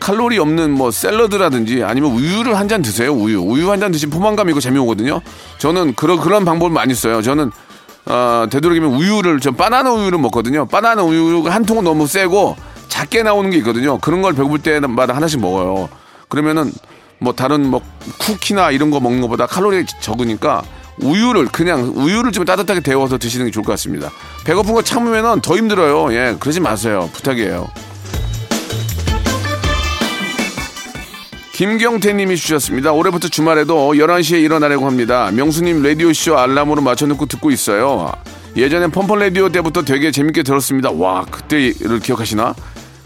칼로리 0.08 0.40
없는 0.40 0.72
뭐 0.72 0.90
샐러드라든지 0.90 1.84
아니면 1.84 2.12
우유를 2.12 2.58
한 2.58 2.70
잔 2.70 2.82
드세요. 2.82 3.12
우유. 3.12 3.42
우유 3.42 3.70
한 3.70 3.82
잔 3.82 3.92
드시면 3.92 4.18
포만감 4.18 4.48
있고 4.50 4.62
재미오거든요. 4.62 5.20
저는 5.58 5.96
그런 5.96 6.18
그런 6.22 6.46
방법을 6.46 6.72
많이 6.72 6.96
써요. 6.96 7.22
저는 7.22 7.52
어, 8.06 8.46
되도록이면 8.50 8.94
우유를 8.94 9.42
전 9.42 9.58
바나나 9.58 9.92
우유를 9.92 10.18
먹거든요. 10.20 10.66
바나나 10.66 11.04
우유가 11.04 11.54
한 11.54 11.66
통은 11.66 11.84
너무 11.84 12.08
세고 12.08 12.56
작게 12.88 13.24
나오는 13.24 13.50
게 13.52 13.58
있거든요. 13.58 13.98
그런 14.00 14.22
걸 14.22 14.32
배고플 14.34 14.60
때마다 14.60 15.14
하나씩 15.14 15.42
먹어요. 15.42 15.90
그러면은 16.30 16.72
뭐 17.20 17.34
다른 17.34 17.68
뭐 17.68 17.82
쿠키나 18.18 18.72
이런 18.72 18.92
거 18.92 19.02
먹는 19.02 19.20
것보다 19.22 19.46
칼로리 19.46 19.86
적으니까 20.00 20.64
우유를 21.02 21.48
그냥 21.48 21.92
우유를 21.96 22.32
좀 22.32 22.46
따뜻하게 22.46 22.80
데워서 22.80 23.18
드시는 23.18 23.48
게 23.48 23.52
좋을 23.52 23.66
것 23.66 23.74
같습니다. 23.74 24.10
배고픈 24.46 24.74
거 24.74 24.82
참으면은 24.82 25.42
더 25.42 25.58
힘들어요. 25.58 26.14
예, 26.14 26.38
그러지 26.40 26.62
마세요. 26.62 27.10
부탁이에요. 27.14 27.68
김경태 31.58 32.14
님이 32.14 32.38
주셨습니다. 32.38 32.92
올해부터 32.92 33.30
주말에도 33.30 33.94
11시에 33.94 34.44
일어나려고 34.44 34.86
합니다. 34.86 35.32
명수님 35.32 35.82
라디오쇼 35.82 36.38
알람으로 36.38 36.84
맞춰놓고 36.84 37.26
듣고 37.26 37.50
있어요. 37.50 38.12
예전엔 38.56 38.92
펌펀 38.92 39.18
라디오 39.18 39.50
때부터 39.50 39.82
되게 39.82 40.12
재밌게 40.12 40.44
들었습니다. 40.44 40.92
와, 40.92 41.26
그때를 41.26 42.00
기억하시나? 42.00 42.54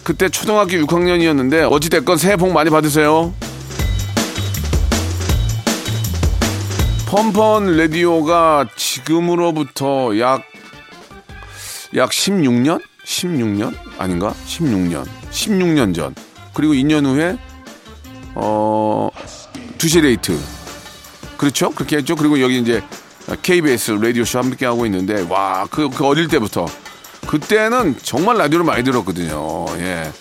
그때 0.03 0.27
초등학교 0.27 0.71
6학년이었는데 0.71 1.71
어찌됐건 1.71 2.17
새해 2.17 2.35
복 2.35 2.51
많이 2.51 2.69
받으세요. 2.69 3.33
펌펀 7.07 7.77
라디오가 7.77 8.67
지금으로부터 8.75 10.19
약 10.19 10.43
약 11.95 12.09
16년? 12.09 12.81
16년? 13.05 13.73
아닌가? 13.97 14.33
16년. 14.45 15.05
16년 15.31 15.95
전. 15.95 16.13
그리고 16.53 16.73
2년 16.73 17.05
후에, 17.05 17.37
어, 18.35 19.09
두시레이트. 19.77 20.37
그렇죠? 21.37 21.71
그렇게 21.71 21.97
했죠. 21.97 22.15
그리고 22.15 22.39
여기 22.41 22.59
이제 22.59 22.83
KBS 23.41 23.91
라디오쇼 23.91 24.39
함께 24.39 24.65
하고 24.65 24.85
있는데, 24.85 25.25
와, 25.29 25.67
그, 25.69 25.89
그 25.89 26.05
어릴 26.05 26.27
때부터. 26.27 26.65
그때는 27.27 27.95
정말 28.03 28.37
라디오를 28.37 28.65
많이 28.65 28.83
들었거든요. 28.83 29.65
예. 29.77 30.11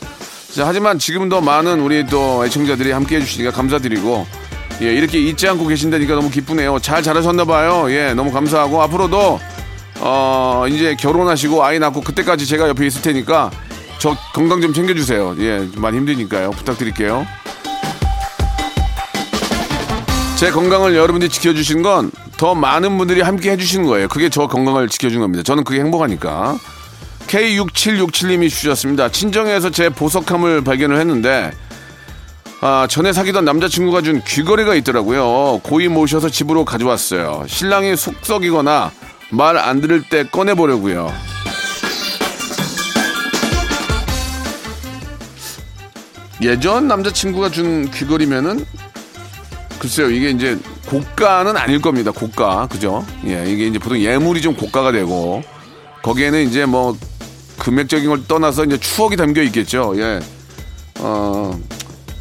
자, 0.54 0.66
하지만 0.66 0.98
지금도 0.98 1.40
많은 1.40 1.80
우리 1.80 2.06
또 2.06 2.44
애청자들이 2.44 2.92
함께 2.92 3.16
해주시니까 3.16 3.52
감사드리고, 3.52 4.26
예, 4.82 4.94
이렇게 4.94 5.18
잊지 5.18 5.46
않고 5.48 5.66
계신다니까 5.66 6.14
너무 6.14 6.30
기쁘네요. 6.30 6.78
잘 6.80 7.02
자라셨나봐요. 7.02 7.90
예, 7.92 8.14
너무 8.14 8.32
감사하고, 8.32 8.82
앞으로도, 8.82 9.38
어, 10.00 10.64
이제 10.68 10.94
결혼하시고 10.94 11.62
아이 11.62 11.78
낳고 11.78 12.00
그때까지 12.00 12.46
제가 12.46 12.68
옆에 12.68 12.86
있을 12.86 13.02
테니까 13.02 13.50
저 13.98 14.16
건강 14.32 14.60
좀 14.60 14.72
챙겨주세요. 14.72 15.36
예, 15.40 15.68
많이 15.76 15.98
힘드니까요. 15.98 16.52
부탁드릴게요. 16.52 17.26
제 20.40 20.50
건강을 20.50 20.96
여러분들이 20.96 21.30
지켜주신 21.30 21.82
건 21.82 22.10
더 22.40 22.54
많은 22.54 22.96
분들이 22.96 23.20
함께 23.20 23.50
해주시는 23.50 23.84
거예요. 23.84 24.08
그게 24.08 24.30
저 24.30 24.46
건강을 24.46 24.88
지켜준 24.88 25.20
겁니다. 25.20 25.42
저는 25.42 25.62
그게 25.62 25.78
행복하니까. 25.80 26.56
K6767님이 27.26 28.48
주셨습니다. 28.48 29.10
친정에서 29.10 29.68
제 29.68 29.90
보석함을 29.90 30.64
발견을 30.64 30.98
했는데, 30.98 31.50
아, 32.62 32.86
전에 32.88 33.12
사귀던 33.12 33.44
남자친구가 33.44 34.00
준 34.00 34.22
귀걸이가 34.26 34.74
있더라고요. 34.76 35.60
고이 35.62 35.88
모셔서 35.88 36.30
집으로 36.30 36.64
가져왔어요. 36.64 37.44
신랑이 37.46 37.94
속썩이거나 37.94 38.90
말 39.32 39.58
안 39.58 39.82
들을 39.82 40.02
때 40.08 40.24
꺼내보려고요. 40.24 41.12
예전 46.40 46.88
남자친구가 46.88 47.50
준 47.50 47.90
귀걸이면은 47.90 48.64
글쎄요 49.80 50.10
이게 50.10 50.30
이제 50.30 50.56
고가는 50.86 51.56
아닐 51.56 51.80
겁니다 51.80 52.10
고가. 52.12 52.68
그죠? 52.68 53.04
예 53.26 53.44
이게 53.50 53.66
이제 53.66 53.78
보통 53.78 53.98
예물이 53.98 54.40
좀 54.42 54.54
고가가 54.54 54.92
되고 54.92 55.42
거기에는 56.02 56.46
이제 56.46 56.64
뭐 56.66 56.96
금액적인 57.58 58.08
걸 58.08 58.26
떠나서 58.28 58.64
이제 58.66 58.78
추억이 58.78 59.16
담겨 59.16 59.42
있겠죠. 59.42 59.94
예 59.96 60.20
어 61.00 61.58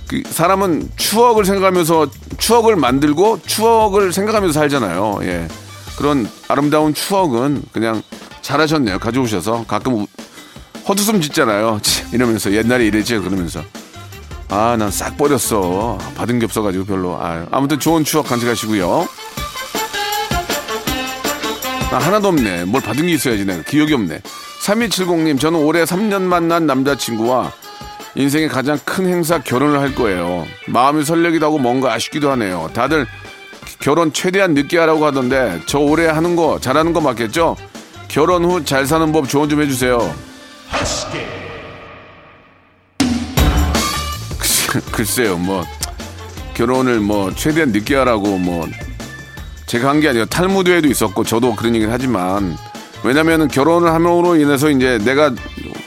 그 0.07 0.23
사람은 0.27 0.89
추억을 0.95 1.45
생각하면서 1.45 2.07
추억을 2.39 2.75
만들고 2.75 3.41
추억을 3.45 4.11
생각하면서 4.11 4.57
살잖아요. 4.59 5.19
예. 5.21 5.47
그런 5.99 6.27
아름다운 6.47 6.95
추억은 6.95 7.61
그냥 7.71 8.01
잘하셨네요. 8.41 8.97
가져오셔서 8.97 9.65
가끔 9.67 9.93
우- 9.93 10.07
헛웃음 10.87 11.21
짓잖아요. 11.21 11.79
이러면서 12.11 12.51
옛날에 12.51 12.87
이랬지? 12.87 13.19
그러면서 13.19 13.61
아, 14.49 14.75
난 14.77 14.89
싹 14.91 15.15
버렸어. 15.17 15.97
받은 16.15 16.39
게 16.39 16.45
없어가지고 16.45 16.85
별로. 16.85 17.15
아, 17.19 17.45
아무튼 17.51 17.79
좋은 17.79 18.03
추억 18.03 18.27
간직하시고요. 18.27 19.07
아, 21.91 21.95
하나도 21.97 22.29
없네. 22.29 22.65
뭘 22.65 22.81
받은 22.81 23.05
게 23.05 23.13
있어야지 23.13 23.45
내가. 23.45 23.63
기억이 23.63 23.93
없네. 23.93 24.21
3270님, 24.65 25.39
저는 25.39 25.59
올해 25.59 25.83
3년 25.83 26.21
만난 26.23 26.65
남자친구와 26.67 27.51
인생의 28.15 28.49
가장 28.49 28.77
큰 28.85 29.07
행사 29.07 29.39
결혼을 29.39 29.79
할 29.79 29.95
거예요. 29.95 30.45
마음이 30.67 31.05
설레기도 31.05 31.45
하고 31.45 31.57
뭔가 31.59 31.93
아쉽기도 31.93 32.29
하네요. 32.31 32.69
다들 32.73 33.05
결혼 33.79 34.11
최대한 34.11 34.53
늦게 34.55 34.77
하라고 34.79 35.05
하던데 35.05 35.61
저 35.67 35.79
올해 35.79 36.07
하는 36.07 36.35
거 36.35 36.59
잘하는 36.59 36.91
거 36.91 37.01
맞겠죠? 37.01 37.55
결혼 38.07 38.43
후 38.45 38.63
잘 38.65 38.85
사는 38.85 39.11
법 39.11 39.29
조언 39.29 39.47
좀 39.47 39.61
해주세요. 39.61 40.13
글쎄요, 44.91 45.37
뭐 45.37 45.65
결혼을 46.53 46.99
뭐 46.99 47.33
최대한 47.33 47.71
늦게 47.71 47.95
하라고 47.95 48.37
뭐 48.37 48.67
제가 49.65 49.89
한 49.89 49.99
게 49.99 50.09
아니라 50.09 50.25
탈무드에도 50.25 50.87
있었고 50.87 51.23
저도 51.23 51.55
그런 51.55 51.75
얘기를 51.75 51.93
하지만 51.93 52.57
왜냐면은 53.03 53.47
결혼을 53.47 53.93
함으로 53.93 54.35
인해서 54.35 54.69
이제 54.69 54.97
내가 55.05 55.31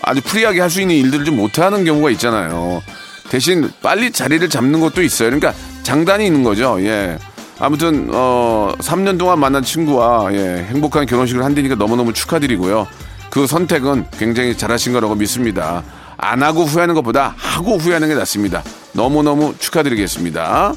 아주 0.03 0.21
프리하게 0.23 0.61
할 0.61 0.71
수 0.71 0.81
있는 0.81 0.95
일들을 0.97 1.25
좀 1.27 1.37
못하는 1.37 1.85
경우가 1.85 2.11
있잖아요. 2.11 2.83
대신 3.29 3.71
빨리 3.83 4.11
자리를 4.13 4.49
잡는 4.49 4.81
것도 4.81 5.03
있어요. 5.03 5.31
그러니까 5.31 5.53
장단이 5.83 6.27
있는 6.27 6.43
거죠. 6.43 6.77
예. 6.81 7.19
아무튼 7.59 8.09
어 8.13 8.73
3년 8.79 9.19
동안 9.19 9.39
만난 9.39 9.63
친구와 9.63 10.33
예, 10.33 10.67
행복한 10.71 11.07
결혼식을 11.07 11.45
한다니까 11.45 11.75
너무너무 11.75 12.13
축하드리고요. 12.13 12.87
그 13.31 13.47
선택은 13.47 14.07
굉장히 14.19 14.57
잘하신 14.57 14.93
거라고 14.93 15.15
믿습니다. 15.15 15.83
안 16.23 16.41
하고 16.43 16.63
후회하는 16.65 16.95
것보다 16.95 17.35
하고 17.37 17.77
후회하는 17.79 18.09
게 18.09 18.15
낫습니다. 18.15 18.63
너무너무 18.93 19.55
축하드리겠습니다. 19.59 20.73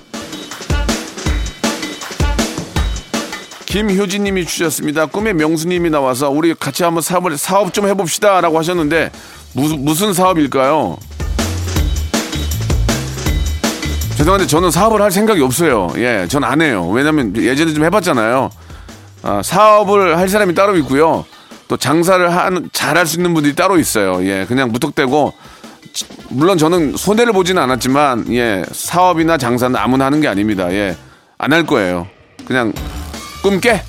김효진님이 3.68 4.46
주셨습니다. 4.46 5.06
꿈에 5.06 5.34
명수님이 5.34 5.92
나와서 5.92 6.32
우리 6.32 6.56
같이 6.56 6.84
한번 6.84 7.04
사업을 7.04 7.38
사업 7.38 7.74
좀 7.74 7.88
해봅시다라고 7.88 8.58
하셨는데 8.58 9.12
무슨 9.54 9.86
무슨 9.86 10.14
사업일까요? 10.14 10.98
죄송한데 14.18 14.48
저는 14.48 14.72
사업을 14.72 15.02
할 15.02 15.12
생각이 15.12 15.42
없어요. 15.44 15.90
예, 15.98 16.26
전 16.28 16.44
안 16.44 16.62
해요. 16.62 16.90
왜냐면 16.90 17.36
예전에 17.38 17.72
좀 17.74 17.84
해봤잖아요. 17.84 18.50
아, 19.24 19.42
사업을 19.44 20.18
할 20.18 20.28
사람이 20.28 20.56
따로 20.56 20.76
있고요. 20.78 21.26
또 21.68 21.78
장사를 21.78 22.30
하는 22.36 22.70
잘할 22.74 23.06
수 23.06 23.18
있는 23.18 23.34
분들이 23.34 23.56
따로 23.56 23.78
있어요. 23.80 24.24
예, 24.26 24.46
그냥 24.48 24.72
무턱대고 24.72 25.34
지- 25.94 26.06
물론 26.30 26.58
저는 26.58 26.96
손해를 26.98 27.34
보지는 27.34 27.62
않았지만 27.64 28.34
예, 28.34 28.64
사업이나 28.72 29.38
장사는 29.38 29.76
아무나 29.76 30.06
하는 30.06 30.22
게 30.22 30.28
아닙니다. 30.28 30.72
예, 30.72 30.96
안 31.38 31.54
할 31.54 31.66
거예요. 31.66 32.08
그냥 32.46 32.72
꿈 33.42 33.60
깨. 33.60 33.82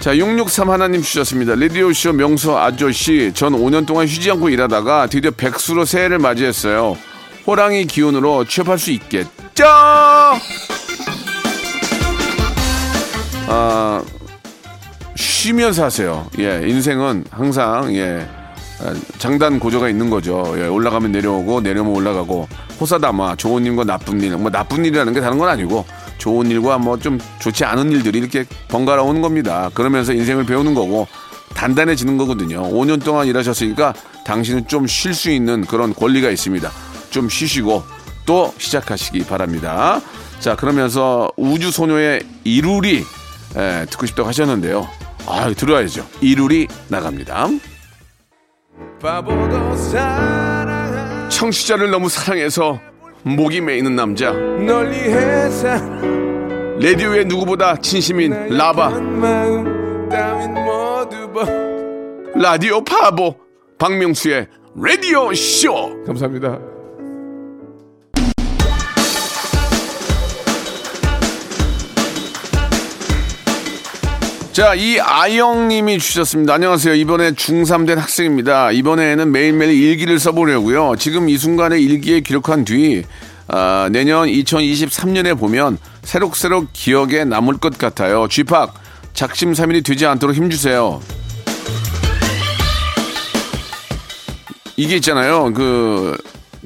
자, 0.00 0.16
663 0.16 0.70
하나님 0.70 1.02
주셨습니다. 1.02 1.56
라디오쇼 1.56 2.12
명수 2.12 2.56
아저씨. 2.56 3.32
전 3.34 3.54
5년 3.54 3.86
동안 3.86 4.06
쉬지 4.06 4.30
않고 4.30 4.48
일하다가 4.50 5.08
드디어 5.08 5.32
백수로 5.32 5.84
새해를 5.84 6.18
맞이했어요. 6.20 6.96
호랑이 7.44 7.86
기운으로 7.86 8.44
취업할 8.44 8.78
수 8.78 8.92
있겠죠? 8.92 9.64
아, 13.48 14.02
쉬면서 15.14 15.84
하세요. 15.84 16.26
예, 16.38 16.62
인생은 16.66 17.24
항상, 17.30 17.94
예, 17.94 18.26
아, 18.80 18.94
장단 19.18 19.58
고조가 19.60 19.88
있는 19.88 20.10
거죠. 20.10 20.54
예, 20.58 20.66
올라가면 20.66 21.12
내려오고, 21.12 21.60
내려오면 21.60 21.94
올라가고, 21.94 22.48
호사다마, 22.80 23.36
좋은 23.36 23.64
일과 23.64 23.84
나쁜 23.84 24.20
일, 24.20 24.36
뭐 24.36 24.50
나쁜 24.50 24.84
일이라는 24.84 25.12
게 25.14 25.20
다른 25.20 25.38
건 25.38 25.48
아니고, 25.48 25.84
좋은 26.18 26.50
일과 26.50 26.78
뭐 26.78 26.96
좀 26.98 27.18
좋지 27.38 27.64
않은 27.64 27.92
일들이 27.92 28.18
이렇게 28.18 28.44
번갈아 28.68 29.02
오는 29.02 29.22
겁니다. 29.22 29.70
그러면서 29.74 30.12
인생을 30.12 30.44
배우는 30.44 30.74
거고, 30.74 31.06
단단해지는 31.54 32.18
거거든요. 32.18 32.62
5년 32.70 33.02
동안 33.02 33.26
일하셨으니까 33.28 33.94
당신은 34.26 34.66
좀 34.68 34.86
쉴 34.86 35.14
수 35.14 35.30
있는 35.30 35.64
그런 35.64 35.94
권리가 35.94 36.28
있습니다. 36.30 36.70
좀 37.08 37.30
쉬시고 37.30 37.82
또 38.26 38.52
시작하시기 38.58 39.24
바랍니다. 39.24 40.02
자, 40.40 40.54
그러면서 40.54 41.30
우주소녀의 41.36 42.20
이룰이 42.44 43.04
예, 43.56 43.86
듣고 43.88 44.06
싶다고 44.06 44.28
하셨는데요. 44.28 44.88
아, 45.26 45.52
들어야죠. 45.56 46.06
이룰이 46.20 46.68
나갑니다. 46.88 47.48
청취자를 51.28 51.90
너무 51.90 52.08
사랑해서 52.08 52.80
목이 53.22 53.60
메이는 53.60 53.96
남자. 53.96 54.32
라디오의 56.80 57.24
누구보다 57.26 57.76
진심인 57.76 58.32
라바. 58.56 58.90
라디오 62.34 62.84
파보 62.84 63.34
박명수의 63.78 64.46
라디오 64.76 65.32
쇼. 65.34 66.04
감사합니다. 66.04 66.75
자, 74.56 74.74
이 74.74 74.98
아영님이 74.98 75.98
주셨습니다. 75.98 76.54
안녕하세요. 76.54 76.94
이번에 76.94 77.32
중3 77.32 77.86
된 77.86 77.98
학생입니다. 77.98 78.72
이번에는 78.72 79.30
매일매일 79.30 79.72
일기를 79.72 80.18
써보려고요. 80.18 80.94
지금 80.98 81.28
이 81.28 81.36
순간에 81.36 81.78
일기에 81.78 82.20
기록한 82.20 82.64
뒤, 82.64 83.04
아, 83.48 83.90
내년 83.92 84.26
2023년에 84.26 85.38
보면 85.38 85.76
새록새록 86.04 86.72
기억에 86.72 87.26
남을 87.26 87.58
것 87.58 87.76
같아요. 87.76 88.28
쥐팍, 88.28 88.72
작심삼일이 89.12 89.82
되지 89.82 90.06
않도록 90.06 90.34
힘주세요. 90.34 91.02
이게 94.78 94.96
있잖아요. 94.96 95.52
그, 95.52 96.16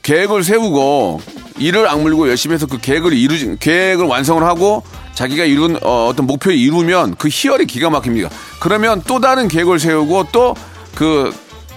계획을 0.05 0.45
세우고, 0.45 1.23
이를 1.59 1.89
악물고 1.89 2.29
열심히 2.29 2.55
해서 2.55 2.67
그 2.67 2.79
계획을 2.79 3.15
이루지, 3.15 3.57
계획을 3.59 4.05
완성을 4.05 4.45
하고, 4.45 4.85
자기가 5.21 5.45
이룬 5.45 5.77
어, 5.83 6.07
어떤 6.07 6.27
목표를 6.27 6.57
이루면 6.57 7.17
그 7.17 7.29
희열이 7.31 7.67
기가 7.67 7.91
막힙니다. 7.91 8.31
그러면 8.59 9.03
또 9.07 9.21
다른 9.21 9.49
계획을 9.49 9.79
세우고 9.79 10.29
또 10.33 10.55
그 10.95 11.31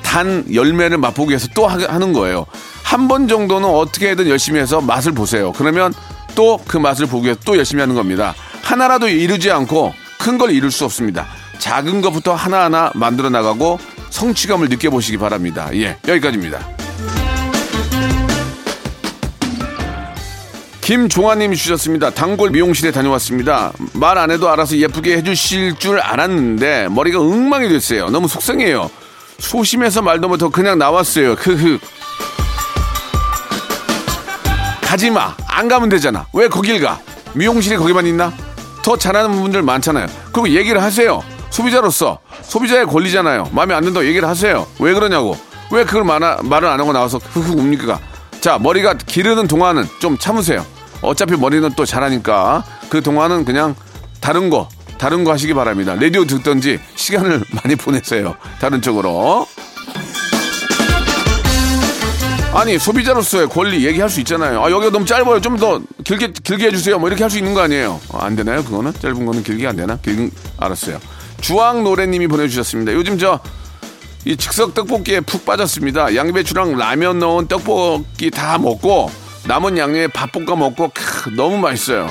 단 0.04 0.46
열매를 0.54 0.98
맛보기 1.00 1.30
위해서 1.32 1.48
또 1.56 1.66
하, 1.68 1.78
하는 1.92 2.14
거예요. 2.14 2.46
한 2.84 3.08
번 3.08 3.28
정도는 3.28 3.68
어떻게든 3.68 4.30
열심히 4.30 4.60
해서 4.60 4.80
맛을 4.80 5.12
보세요. 5.12 5.52
그러면 5.54 5.94
또 6.36 6.58
그 6.68 6.78
맛을 6.78 7.06
보기 7.08 7.26
위해서 7.26 7.40
또 7.44 7.58
열심히 7.58 7.82
하는 7.82 7.96
겁니다. 7.96 8.34
하나라도 8.62 9.08
이루지 9.10 9.50
않고 9.52 9.94
큰 10.20 10.38
걸 10.38 10.52
이룰 10.52 10.72
수 10.72 10.86
없습니다. 10.86 11.26
작은 11.58 12.02
것부터 12.02 12.34
하나하나 12.36 12.92
만들어 12.96 13.30
나가고 13.30 13.80
성취감을 14.12 14.70
느껴보시기 14.70 15.18
바랍니다. 15.18 15.70
예, 15.74 15.98
여기까지입니다. 16.08 16.83
김종아님이 20.84 21.56
주셨습니다. 21.56 22.10
단골 22.10 22.52
미용실에 22.52 22.92
다녀왔습니다. 22.92 23.72
말 23.94 24.18
안 24.18 24.32
해도 24.32 24.50
알아서 24.50 24.78
예쁘게 24.78 25.18
해주실 25.18 25.76
줄 25.80 26.00
알았는데 26.00 26.90
머리가 26.90 27.20
엉망이 27.20 27.70
됐어요. 27.70 28.10
너무 28.10 28.28
속상해요. 28.28 28.90
소심해서 29.40 30.02
말도 30.02 30.28
못하고 30.28 30.52
그냥 30.52 30.78
나왔어요. 30.78 31.36
크흐. 31.38 31.80
가지 34.82 35.10
마. 35.10 35.36
안 35.48 35.68
가면 35.70 35.88
되잖아. 35.90 36.28
왜 36.34 36.48
거길 36.50 36.82
가? 36.82 37.00
미용실이 37.34 37.78
거기만 37.78 38.06
있나? 38.06 38.34
더 38.84 38.98
잘하는 38.98 39.32
분들 39.42 39.62
많잖아요. 39.62 40.08
그리고 40.34 40.50
얘기를 40.50 40.82
하세요. 40.84 41.24
소비자로서 41.50 42.20
소비자의 42.42 42.86
권리잖아요. 42.88 43.50
마음에 43.54 43.74
안 43.74 43.86
든다고 43.86 44.06
얘기를 44.06 44.28
하세요. 44.28 44.68
왜 44.80 44.94
그러냐고. 44.94 45.38
왜 45.72 45.86
그걸 45.86 46.04
말, 46.04 46.20
말을 46.44 46.68
안 46.68 46.80
하고 46.80 46.92
나와서 46.92 47.20
흑흑 47.20 47.58
웁니까? 47.58 48.00
자, 48.42 48.60
머리가 48.60 48.96
기르는 48.96 49.48
동안은 49.48 49.88
좀 50.00 50.18
참으세요. 50.18 50.66
어차피 51.04 51.36
머리는 51.36 51.70
또 51.76 51.86
자라니까 51.86 52.64
그 52.90 53.02
동안은 53.02 53.46
그냥 53.46 53.76
다른 54.22 54.50
거, 54.50 54.70
다른 54.98 55.24
거 55.24 55.32
하시기 55.32 55.54
바랍니다. 55.54 55.96
라디오 55.96 56.26
듣던지 56.26 56.80
시간을 56.96 57.44
많이 57.64 57.76
보내세요. 57.76 58.36
다른 58.60 58.82
쪽으로. 58.82 59.46
아니 62.54 62.78
소비자로서의 62.78 63.50
권리 63.50 63.84
얘기할 63.86 64.10
수 64.10 64.20
있잖아요. 64.20 64.64
아 64.64 64.70
여기가 64.70 64.92
너무 64.92 65.06
짧아요. 65.06 65.42
좀 65.42 65.58
더 65.58 65.82
길게 66.04 66.34
길게 66.44 66.68
해주세요. 66.68 67.00
뭐 67.00 67.10
이렇게 67.10 67.24
할 67.24 67.30
수 67.32 67.38
있는 67.40 67.54
거 67.54 67.62
아니에요? 67.62 68.00
아, 68.12 68.26
안 68.26 68.36
되나요? 68.36 68.64
그거는 68.64 68.94
짧은 68.94 69.26
거는 69.26 69.44
길게 69.44 69.66
안 69.68 69.76
되나? 69.76 69.98
길 69.98 70.30
알았어요. 70.58 71.00
주황 71.42 71.84
노래님이 71.84 72.28
보내주셨습니다. 72.28 72.94
요즘 72.94 73.18
저 73.18 73.40
이 74.26 74.38
즉석 74.38 74.74
떡볶이에 74.74 75.20
푹 75.20 75.44
빠졌습니다. 75.46 76.16
양배추랑 76.16 76.78
라면 76.78 77.20
넣은 77.20 77.48
떡볶이 77.50 78.32
다 78.32 78.58
먹고 78.58 79.12
남은 79.46 79.78
양념에 79.78 80.08
밥 80.08 80.32
볶아 80.32 80.56
먹고 80.58 80.92
크, 80.94 81.30
너무 81.36 81.58
맛있어요. 81.58 82.10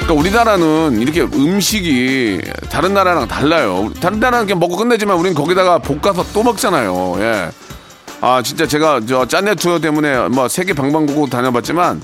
그러니까 0.00 0.14
우리나라는 0.14 1.00
이렇게 1.02 1.20
음식이 1.22 2.40
다른 2.70 2.94
나라랑 2.94 3.28
달라요. 3.28 3.92
다른 4.00 4.18
나라는 4.18 4.46
그냥 4.46 4.58
먹고 4.58 4.76
끝내지만 4.76 5.16
우리는 5.18 5.34
거기다가 5.34 5.78
볶아서 5.78 6.24
또 6.32 6.42
먹잖아요. 6.42 7.16
예. 7.20 7.50
아 8.20 8.42
진짜 8.42 8.66
제가 8.66 9.00
저 9.06 9.26
짠내 9.26 9.54
투어 9.54 9.78
때문에 9.78 10.28
뭐 10.28 10.48
세계 10.48 10.72
방방곡곡 10.72 11.30
다녀봤지만 11.30 12.02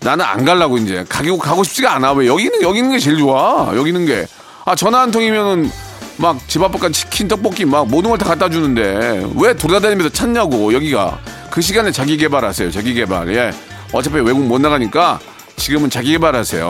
나는 0.00 0.24
안 0.24 0.44
갈라고 0.44 0.78
이제 0.78 1.04
가고 1.08 1.38
가고 1.38 1.62
싶지가 1.62 1.94
않아. 1.96 2.12
왜 2.12 2.26
여기 2.26 2.48
는 2.48 2.62
여기 2.62 2.78
있는 2.78 2.92
게 2.92 2.98
제일 2.98 3.18
좋아. 3.18 3.70
여기 3.76 3.90
있는 3.90 4.06
게. 4.06 4.26
아 4.64 4.74
전화 4.74 5.00
한 5.02 5.10
통이면은 5.10 5.70
막 6.16 6.38
집 6.48 6.62
앞까지 6.62 6.92
치킨 6.92 7.28
떡볶이 7.28 7.64
막 7.64 7.86
모든 7.86 8.10
걸 8.10 8.18
다 8.18 8.26
갖다 8.26 8.48
주는데 8.48 9.26
왜 9.36 9.54
돌아다니면서 9.54 10.10
찾냐고 10.12 10.72
여기가 10.72 11.18
그 11.52 11.60
시간에 11.60 11.92
자기 11.92 12.16
개발하세요. 12.16 12.70
자기 12.70 12.94
개발. 12.94 13.28
예. 13.34 13.52
어차피 13.92 14.16
외국 14.16 14.42
못 14.42 14.58
나가니까 14.58 15.20
지금은 15.56 15.90
자기 15.90 16.12
개발하세요. 16.12 16.66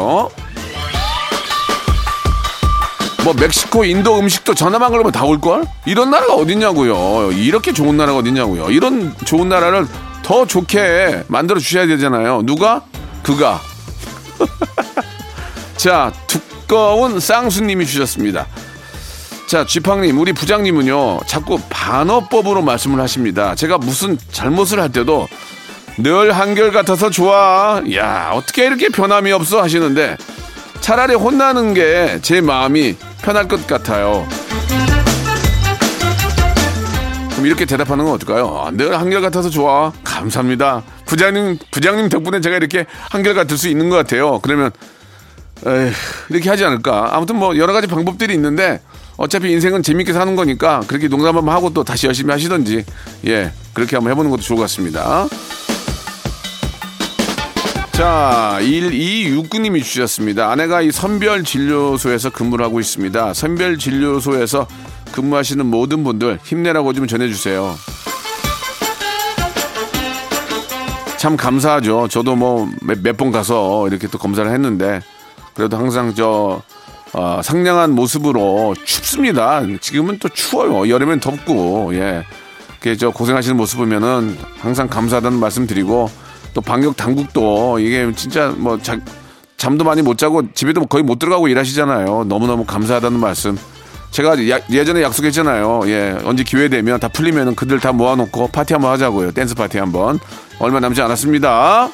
뭐 3.24 3.32
멕시코, 3.34 3.84
인도 3.84 4.18
음식도 4.18 4.54
전화만 4.56 4.90
걸으면 4.90 5.12
다 5.12 5.24
올걸? 5.24 5.64
이런 5.86 6.10
나라가 6.10 6.34
어딨냐고요. 6.34 7.30
이렇게 7.30 7.72
좋은 7.72 7.96
나라가 7.96 8.18
어딨냐고요. 8.18 8.70
이런 8.70 9.14
좋은 9.24 9.48
나라를 9.48 9.86
더 10.24 10.44
좋게 10.44 11.26
만들어 11.28 11.60
주셔야 11.60 11.86
되잖아요. 11.86 12.42
누가? 12.42 12.82
그가. 13.22 13.60
자, 15.78 16.12
두꺼운 16.26 17.20
쌍수님이 17.20 17.86
주셨습니다. 17.86 18.48
자, 19.52 19.66
쥐팡님, 19.66 20.18
우리 20.18 20.32
부장님은요, 20.32 21.20
자꾸 21.26 21.60
반어법으로 21.68 22.62
말씀을 22.62 22.98
하십니다. 23.02 23.54
제가 23.54 23.76
무슨 23.76 24.16
잘못을 24.30 24.80
할 24.80 24.90
때도 24.90 25.28
늘 25.98 26.32
한결같아서 26.32 27.10
좋아. 27.10 27.82
야, 27.94 28.30
어떻게 28.32 28.64
이렇게 28.64 28.88
변함이 28.88 29.30
없어 29.30 29.60
하시는데 29.60 30.16
차라리 30.80 31.14
혼나는 31.14 31.74
게 31.74 32.18
제 32.22 32.40
마음이 32.40 32.96
편할 33.20 33.46
것 33.46 33.66
같아요. 33.66 34.26
그럼 37.32 37.44
이렇게 37.44 37.66
대답하는 37.66 38.06
건 38.06 38.14
어떨까요? 38.14 38.58
아, 38.58 38.70
늘 38.70 38.98
한결같아서 38.98 39.50
좋아. 39.50 39.92
감사합니다. 40.02 40.82
부장님, 41.04 41.58
부장님 41.70 42.08
덕분에 42.08 42.40
제가 42.40 42.56
이렇게 42.56 42.86
한결같을 43.10 43.58
수 43.58 43.68
있는 43.68 43.90
것 43.90 43.96
같아요. 43.96 44.38
그러면, 44.38 44.70
에휴, 45.66 45.92
이렇게 46.30 46.48
하지 46.48 46.64
않을까. 46.64 47.10
아무튼 47.12 47.36
뭐 47.36 47.58
여러 47.58 47.74
가지 47.74 47.86
방법들이 47.86 48.32
있는데 48.32 48.80
어차피 49.16 49.50
인생은 49.52 49.82
재밌게 49.82 50.12
사는 50.12 50.34
거니까 50.34 50.80
그렇게 50.86 51.08
농담 51.08 51.36
한번 51.36 51.54
하고 51.54 51.70
또 51.70 51.84
다시 51.84 52.06
열심히 52.06 52.32
하시던지 52.32 52.84
예, 53.26 53.52
그렇게 53.74 53.96
한번 53.96 54.12
해보는 54.12 54.30
것도 54.30 54.42
좋을 54.42 54.56
것 54.56 54.62
같습니다. 54.62 55.26
자, 57.92 58.58
1269님이 58.60 59.84
주셨습니다. 59.84 60.50
아내가 60.50 60.80
이 60.80 60.90
선별 60.90 61.44
진료소에서 61.44 62.30
근무를 62.30 62.64
하고 62.64 62.80
있습니다. 62.80 63.34
선별 63.34 63.78
진료소에서 63.78 64.66
근무하시는 65.12 65.64
모든 65.66 66.02
분들 66.02 66.38
힘내라고 66.42 66.94
좀 66.94 67.06
전해주세요. 67.06 67.76
참 71.18 71.36
감사하죠. 71.36 72.08
저도 72.08 72.34
뭐 72.34 72.68
몇번 72.80 73.30
가서 73.30 73.86
이렇게 73.86 74.08
또 74.08 74.18
검사를 74.18 74.50
했는데 74.50 75.00
그래도 75.54 75.76
항상 75.76 76.14
저 76.16 76.62
어, 77.14 77.40
상냥한 77.42 77.92
모습으로 77.92 78.74
춥습니다. 78.84 79.62
지금은 79.80 80.18
또 80.18 80.28
추워요. 80.30 80.88
여름엔 80.88 81.20
덥고 81.20 81.94
예. 81.94 82.24
저 82.98 83.10
고생하시는 83.10 83.56
모습 83.56 83.78
보면은 83.78 84.36
항상 84.60 84.88
감사하다는 84.88 85.38
말씀 85.38 85.66
드리고 85.66 86.10
또 86.54 86.60
방역 86.60 86.96
당국도 86.96 87.78
이게 87.78 88.10
진짜 88.16 88.52
뭐 88.56 88.78
자, 88.82 88.98
잠도 89.56 89.84
많이 89.84 90.02
못 90.02 90.18
자고 90.18 90.42
집에도 90.52 90.84
거의 90.86 91.04
못 91.04 91.18
들어가고 91.18 91.48
일하시잖아요. 91.48 92.24
너무너무 92.24 92.64
감사하다는 92.64 93.20
말씀. 93.20 93.56
제가 94.10 94.36
야- 94.50 94.58
예전에 94.70 95.00
약속했잖아요. 95.02 95.82
예, 95.86 96.16
언제 96.24 96.42
기회 96.42 96.68
되면 96.68 96.98
다 97.00 97.08
풀리면은 97.08 97.54
그들 97.54 97.78
다 97.80 97.92
모아놓고 97.92 98.48
파티 98.48 98.74
한번 98.74 98.90
하자고요. 98.92 99.30
댄스 99.32 99.54
파티 99.54 99.78
한번. 99.78 100.18
얼마 100.58 100.80
남지 100.80 101.00
않았습니다. 101.00 101.88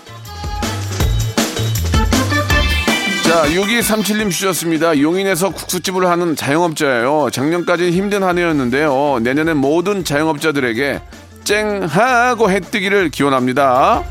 자, 3.28 3.44
6237님 3.44 4.30
주셨습니다. 4.30 4.98
용인에서 4.98 5.50
국수집을 5.50 6.06
하는 6.08 6.34
자영업자예요. 6.34 7.28
작년까지 7.30 7.90
힘든 7.90 8.22
한 8.22 8.38
해였는데요. 8.38 9.18
내년엔 9.20 9.58
모든 9.58 10.02
자영업자들에게 10.02 11.02
쨍하고 11.44 12.50
해뜨기를 12.50 13.10
기원합니다. 13.10 14.02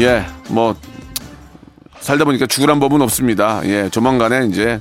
예, 0.00 0.26
뭐 0.48 0.74
살다 2.00 2.24
보니까 2.24 2.46
죽으란 2.46 2.80
법은 2.80 3.00
없습니다. 3.02 3.60
예, 3.66 3.88
조만간에 3.88 4.46
이제 4.46 4.80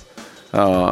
어, 0.53 0.89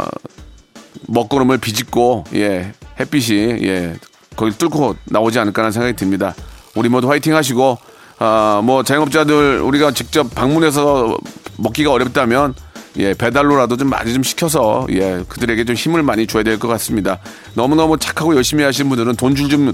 먹구름을 1.08 1.58
비집고 1.58 2.26
예, 2.36 2.72
햇빛이 3.00 3.66
예, 3.66 3.96
거기 4.36 4.56
뚫고 4.56 4.96
나오지 5.06 5.40
않을까라는 5.40 5.72
생각이 5.72 5.96
듭니다. 5.96 6.36
우리 6.76 6.88
모두 6.88 7.10
화이팅 7.10 7.36
하시고 7.36 7.80
아, 8.20 8.62
뭐 8.64 8.84
자영업자들 8.84 9.60
우리가 9.62 9.92
직접 9.92 10.34
방문해서 10.34 11.18
먹기가 11.58 11.92
어렵다면 11.92 12.54
예, 12.98 13.14
배달로라도 13.16 13.76
좀 13.78 13.90
많이 13.90 14.14
좀 14.14 14.22
시켜서 14.24 14.86
예, 14.92 15.24
그들에게 15.28 15.66
좀 15.66 15.76
힘을 15.76 16.04
많이 16.04 16.28
줘야 16.28 16.44
될 16.44 16.60
것 16.60 16.68
같습니다. 16.68 17.18
너무너무 17.56 17.98
착하고 17.98 18.36
열심히 18.36 18.64
하시는 18.64 18.88
분들은 18.90 19.16
돈 19.16 19.36
줄 19.36 19.50
좀 19.50 19.74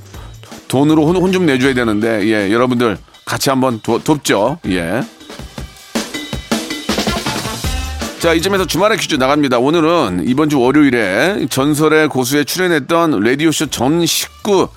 돈으로 0.67 1.05
혼 1.05 1.31
좀 1.33 1.45
내줘야 1.45 1.73
되는데 1.73 2.25
예, 2.27 2.51
여러분들 2.51 2.97
같이 3.25 3.49
한번 3.49 3.79
도, 3.81 4.01
돕죠. 4.03 4.59
예. 4.67 5.03
자, 8.19 8.33
이쯤에서 8.33 8.65
주말의 8.65 8.97
퀴즈 8.97 9.15
나갑니다. 9.15 9.59
오늘은 9.59 10.25
이번 10.27 10.49
주 10.49 10.59
월요일에 10.59 11.47
전설의 11.49 12.09
고수에 12.09 12.43
출연했던 12.43 13.19
라디오쇼 13.21 13.67
전 13.67 14.05
식구 14.05 14.67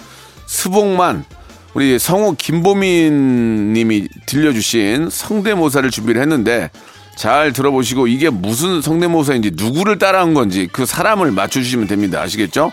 스봉만 0.47 1.25
우리 1.75 1.99
성우 1.99 2.37
김보민 2.37 3.73
님이 3.73 4.07
들려주신 4.27 5.09
성대모사를 5.11 5.91
준비를 5.91 6.21
했는데 6.21 6.71
잘 7.17 7.53
들어보시고 7.53 8.07
이게 8.07 8.31
무슨 8.31 8.83
성대모사인지 8.83 9.53
누구를 9.55 9.99
따라한 9.99 10.35
건지 10.35 10.69
그 10.71 10.85
사람을 10.85 11.31
맞춰주시면 11.31 11.87
됩니다. 11.87 12.21
아시겠죠? 12.21 12.73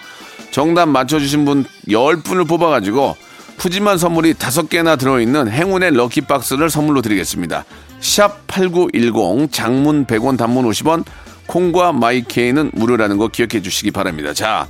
정답 0.52 0.88
맞춰주신 0.88 1.46
분 1.46 1.66
10분을 1.88 2.48
뽑아가지고 2.48 3.16
푸짐한 3.58 3.98
선물이 3.98 4.36
다섯 4.36 4.70
개나 4.70 4.96
들어있는 4.96 5.50
행운의 5.50 5.92
럭키박스를 5.92 6.70
선물로 6.70 7.02
드리겠습니다. 7.02 7.66
샵 8.00 8.48
8910 8.48 9.52
장문 9.52 10.06
100원 10.06 10.38
단문 10.38 10.70
50원 10.70 11.04
콩과 11.46 11.94
마이케이는 11.94 12.72
무료라는 12.74 13.18
거 13.18 13.28
기억해 13.28 13.62
주시기 13.62 13.92
바랍니다. 13.92 14.34
자, 14.34 14.68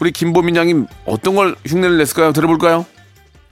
우리 0.00 0.10
김보민 0.10 0.56
양님 0.56 0.86
어떤 1.06 1.34
걸 1.34 1.54
흉내를 1.66 1.98
냈을까요? 1.98 2.32
들어볼까요? 2.32 2.84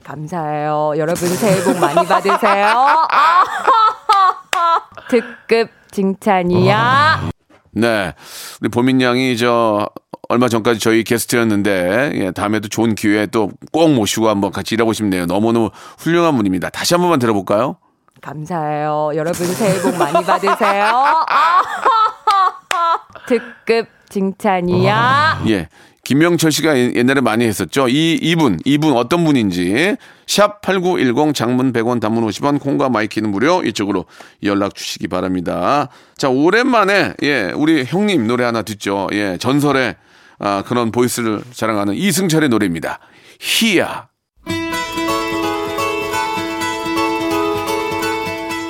감사해요. 0.05 0.93
여러분 0.97 1.29
새해 1.29 1.63
복 1.65 1.79
많이 1.79 2.07
받으세요. 2.07 3.07
특급 5.09 5.71
칭찬이야. 5.91 7.31
네. 7.73 8.15
우리 8.61 8.69
보민 8.69 9.01
양이 9.01 9.37
저 9.37 9.89
얼마 10.29 10.49
전까지 10.49 10.79
저희 10.81 11.05
게스트였는데 11.05 12.13
예, 12.15 12.31
다음에도 12.31 12.69
좋은 12.69 12.95
기회에 12.95 13.27
또 13.27 13.51
꼭 13.73 13.93
모시고 13.93 14.29
한번 14.29 14.53
같이 14.53 14.75
일하고 14.77 14.93
싶네요. 14.93 15.27
너무너무 15.27 15.71
훌륭한 15.99 16.37
분입니다. 16.37 16.71
다시 16.71 16.95
한 16.95 17.01
번만 17.01 17.19
들어볼까요? 17.19 17.77
감사해요. 18.23 19.11
여러분 19.17 19.47
새해 19.47 19.81
복 19.83 19.97
많이 19.99 20.25
받으세요. 20.25 21.27
특급 23.27 23.89
칭찬이야. 24.09 25.43
예. 25.49 25.69
김명철 26.05 26.53
씨가 26.53 26.77
예- 26.77 26.93
옛날에 26.95 27.21
많이 27.21 27.45
했었죠. 27.47 27.89
이, 27.89 28.15
이분, 28.21 28.61
이분 28.65 28.93
어떤 28.97 29.25
분인지. 29.25 29.97
샵 30.27 30.61
8910 30.63 31.35
장문 31.35 31.73
100원 31.73 32.01
단문 32.01 32.27
50원 32.27 32.61
콩과 32.61 32.91
마이케이는 32.91 33.31
무료 33.31 33.63
이쪽으로 33.65 34.05
연락 34.43 34.75
주시기 34.75 35.09
바랍니다. 35.09 35.89
자, 36.17 36.29
오랜만에, 36.29 37.15
예, 37.23 37.51
우리 37.55 37.85
형님 37.85 38.27
노래 38.27 38.45
하나 38.45 38.63
듣죠. 38.63 39.09
예, 39.13 39.37
전설의 39.39 39.97
아, 40.39 40.63
그런 40.67 40.91
보이스를 40.93 41.41
자랑하는 41.53 41.95
이승철의 41.95 42.49
노래입니다. 42.51 42.99
희야. 43.41 44.09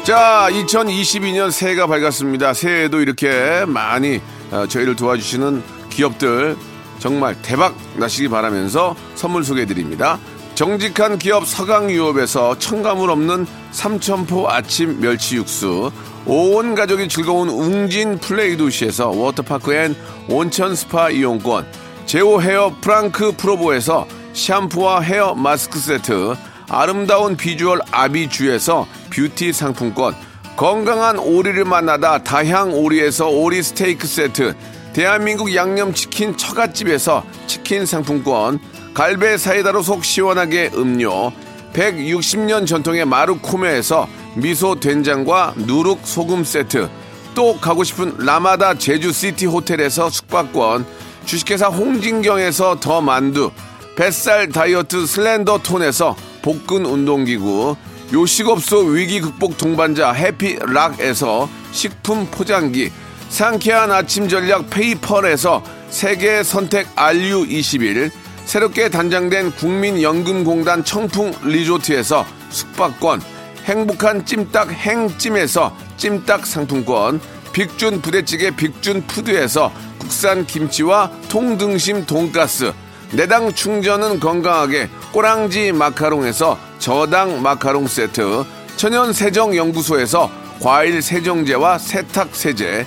자, 0.04 0.48
2022년 0.50 1.50
새해가 1.50 1.86
밝았습니다. 1.86 2.52
새해에도 2.52 3.00
이렇게 3.00 3.64
많이 3.66 4.20
어, 4.50 4.66
저희를 4.68 4.96
도와주시는 4.96 5.62
기업들 5.88 6.56
정말 7.04 7.36
대박 7.42 7.76
나시기 7.96 8.28
바라면서 8.28 8.96
선물 9.14 9.44
소개해 9.44 9.66
드립니다. 9.66 10.18
정직한 10.54 11.18
기업 11.18 11.46
서강유업에서 11.46 12.58
첨가물 12.58 13.10
없는 13.10 13.46
삼천포 13.72 14.48
아침 14.48 15.00
멸치 15.00 15.36
육수, 15.36 15.92
온 16.24 16.74
가족이 16.74 17.08
즐거운 17.08 17.50
웅진 17.50 18.20
플레이 18.20 18.56
도시에서 18.56 19.10
워터파크 19.10 19.74
and 19.74 19.94
온천 20.30 20.74
스파 20.74 21.10
이용권, 21.10 21.66
제오 22.06 22.40
헤어 22.40 22.74
프랑크 22.80 23.32
프로보에서 23.36 24.06
샴푸와 24.32 25.00
헤어 25.00 25.34
마스크 25.34 25.78
세트, 25.78 26.34
아름다운 26.70 27.36
비주얼 27.36 27.80
아비주에서 27.90 28.86
뷰티 29.10 29.52
상품권, 29.52 30.14
건강한 30.56 31.18
오리를 31.18 31.62
만나다 31.66 32.24
다향 32.24 32.72
오리에서 32.72 33.28
오리 33.28 33.62
스테이크 33.62 34.06
세트, 34.06 34.54
대한민국 34.94 35.52
양념치킨 35.52 36.36
처갓집에서 36.36 37.24
치킨 37.48 37.84
상품권, 37.84 38.60
갈배 38.94 39.36
사이다로 39.36 39.82
속 39.82 40.04
시원하게 40.04 40.70
음료, 40.76 41.32
160년 41.72 42.64
전통의 42.64 43.04
마루코메에서 43.04 44.08
미소 44.36 44.78
된장과 44.78 45.54
누룩 45.56 46.02
소금 46.04 46.44
세트, 46.44 46.88
또 47.34 47.58
가고 47.58 47.82
싶은 47.82 48.18
라마다 48.18 48.74
제주시티 48.74 49.46
호텔에서 49.46 50.10
숙박권, 50.10 50.86
주식회사 51.24 51.66
홍진경에서 51.66 52.78
더 52.78 53.00
만두, 53.00 53.50
뱃살 53.96 54.50
다이어트 54.50 55.06
슬렌더 55.06 55.58
톤에서 55.64 56.14
복근 56.40 56.86
운동기구, 56.86 57.74
요식업소 58.12 58.78
위기 58.78 59.20
극복 59.20 59.58
동반자 59.58 60.12
해피락에서 60.12 61.48
식품 61.72 62.26
포장기, 62.30 62.92
상쾌한 63.34 63.90
아침 63.90 64.28
전략 64.28 64.70
페이펄에서 64.70 65.60
세계 65.90 66.44
선택 66.44 66.86
RU21, 66.94 68.12
새롭게 68.44 68.88
단장된 68.88 69.50
국민연금공단 69.56 70.84
청풍 70.84 71.32
리조트에서 71.42 72.24
숙박권, 72.50 73.20
행복한 73.64 74.24
찜닭 74.24 74.70
행찜에서 74.70 75.76
찜닭 75.96 76.46
상품권, 76.46 77.20
빅준 77.52 78.02
부대찌개 78.02 78.52
빅준 78.52 79.08
푸드에서 79.08 79.72
국산 79.98 80.46
김치와 80.46 81.10
통등심 81.28 82.06
돈가스, 82.06 82.72
내당 83.10 83.52
충전은 83.52 84.20
건강하게 84.20 84.88
꼬랑지 85.10 85.72
마카롱에서 85.72 86.56
저당 86.78 87.42
마카롱 87.42 87.88
세트, 87.88 88.44
천연 88.76 89.12
세정 89.12 89.56
연구소에서 89.56 90.30
과일 90.60 91.02
세정제와 91.02 91.78
세탁 91.78 92.28
세제, 92.36 92.86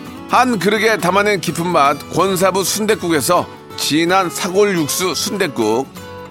한 0.31 0.59
그릇에 0.59 0.95
담아낸 0.95 1.41
깊은 1.41 1.67
맛 1.67 1.97
권사부 2.13 2.63
순댓국에서 2.63 3.45
진한 3.75 4.29
사골 4.29 4.77
육수 4.77 5.13
순댓국, 5.13 5.89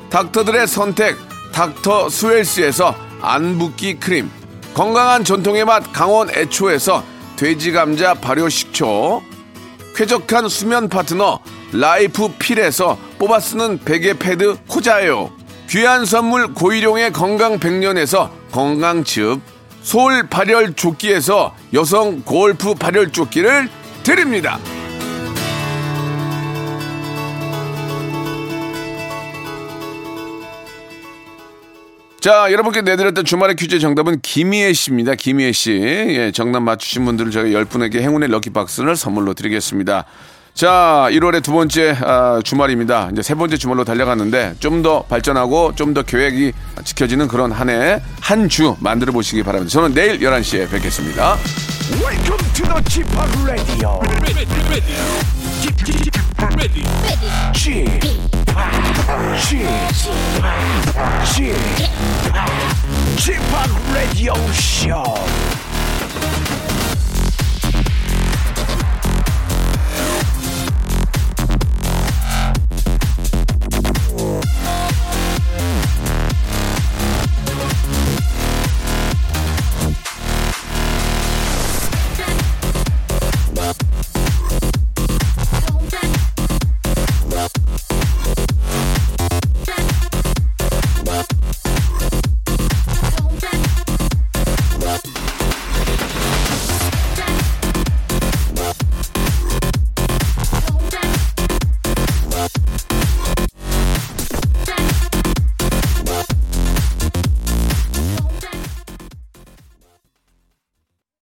닥터들의 0.08 0.66
선택 0.66 1.18
닥터 1.52 2.08
스웰스에서 2.08 2.94
안붓기 3.20 4.00
크림, 4.00 4.30
건강한 4.72 5.22
전통의 5.22 5.66
맛 5.66 5.92
강원 5.92 6.30
애초에서 6.30 7.04
돼지 7.36 7.72
감자 7.72 8.14
발효 8.14 8.48
식초, 8.48 9.20
쾌적한 9.94 10.48
수면 10.48 10.88
파트너 10.88 11.38
라이프 11.74 12.28
필에서 12.38 12.96
뽑아 13.18 13.38
쓰는 13.38 13.80
베개 13.84 14.14
패드 14.14 14.60
코자요. 14.66 15.30
귀한 15.68 16.06
선물 16.06 16.54
고일용의 16.54 17.12
건강 17.12 17.58
백년에서 17.58 18.30
건강즙, 18.50 19.42
소울 19.82 20.26
발열 20.26 20.72
조끼에서 20.72 21.54
여성 21.74 22.22
골프 22.22 22.74
발열 22.74 23.12
조끼를 23.12 23.68
드립니다. 24.02 24.58
자, 32.20 32.52
여러분께 32.52 32.82
내드렸던 32.82 33.24
주말의 33.24 33.56
퀴즈 33.56 33.78
정답은 33.78 34.20
김희애 34.20 34.74
씨입니다. 34.74 35.14
김희애 35.14 35.52
씨. 35.52 35.72
예, 35.72 36.32
정답 36.32 36.60
맞추신 36.60 37.06
분들을 37.06 37.30
저희가 37.30 37.64
10분에게 37.64 38.00
행운의 38.00 38.28
럭키박스를 38.28 38.94
선물로 38.94 39.32
드리겠습니다. 39.32 40.04
자, 40.54 41.06
1월의 41.10 41.42
두 41.42 41.52
번째 41.52 41.96
아, 42.02 42.40
주말입니다. 42.44 43.08
이제 43.12 43.22
세 43.22 43.34
번째 43.34 43.56
주말로 43.56 43.84
달려갔는데 43.84 44.56
좀 44.58 44.80
더 44.82 45.02
발전하고 45.02 45.74
좀 45.74 45.94
더 45.94 46.02
계획이 46.02 46.52
지켜지는 46.84 47.28
그런 47.28 47.52
한 47.52 47.68
해, 47.70 48.00
한 48.20 48.48
주 48.48 48.76
만들어 48.80 49.12
보시기 49.12 49.42
바랍니다. 49.42 49.70
저는 49.70 49.94
내일 49.94 50.18
11시에 50.20 50.70
뵙겠습니다. 50.70 51.36
Welcome 52.02 52.52
to 52.54 52.64
the 52.64 52.82
Radio. 53.44 54.00
Chip, 57.52 57.86
Chip, 59.38 59.66
Chip, 61.24 61.56
Chip 63.18 63.42
Radio 63.94 64.34
Show. 64.52 65.04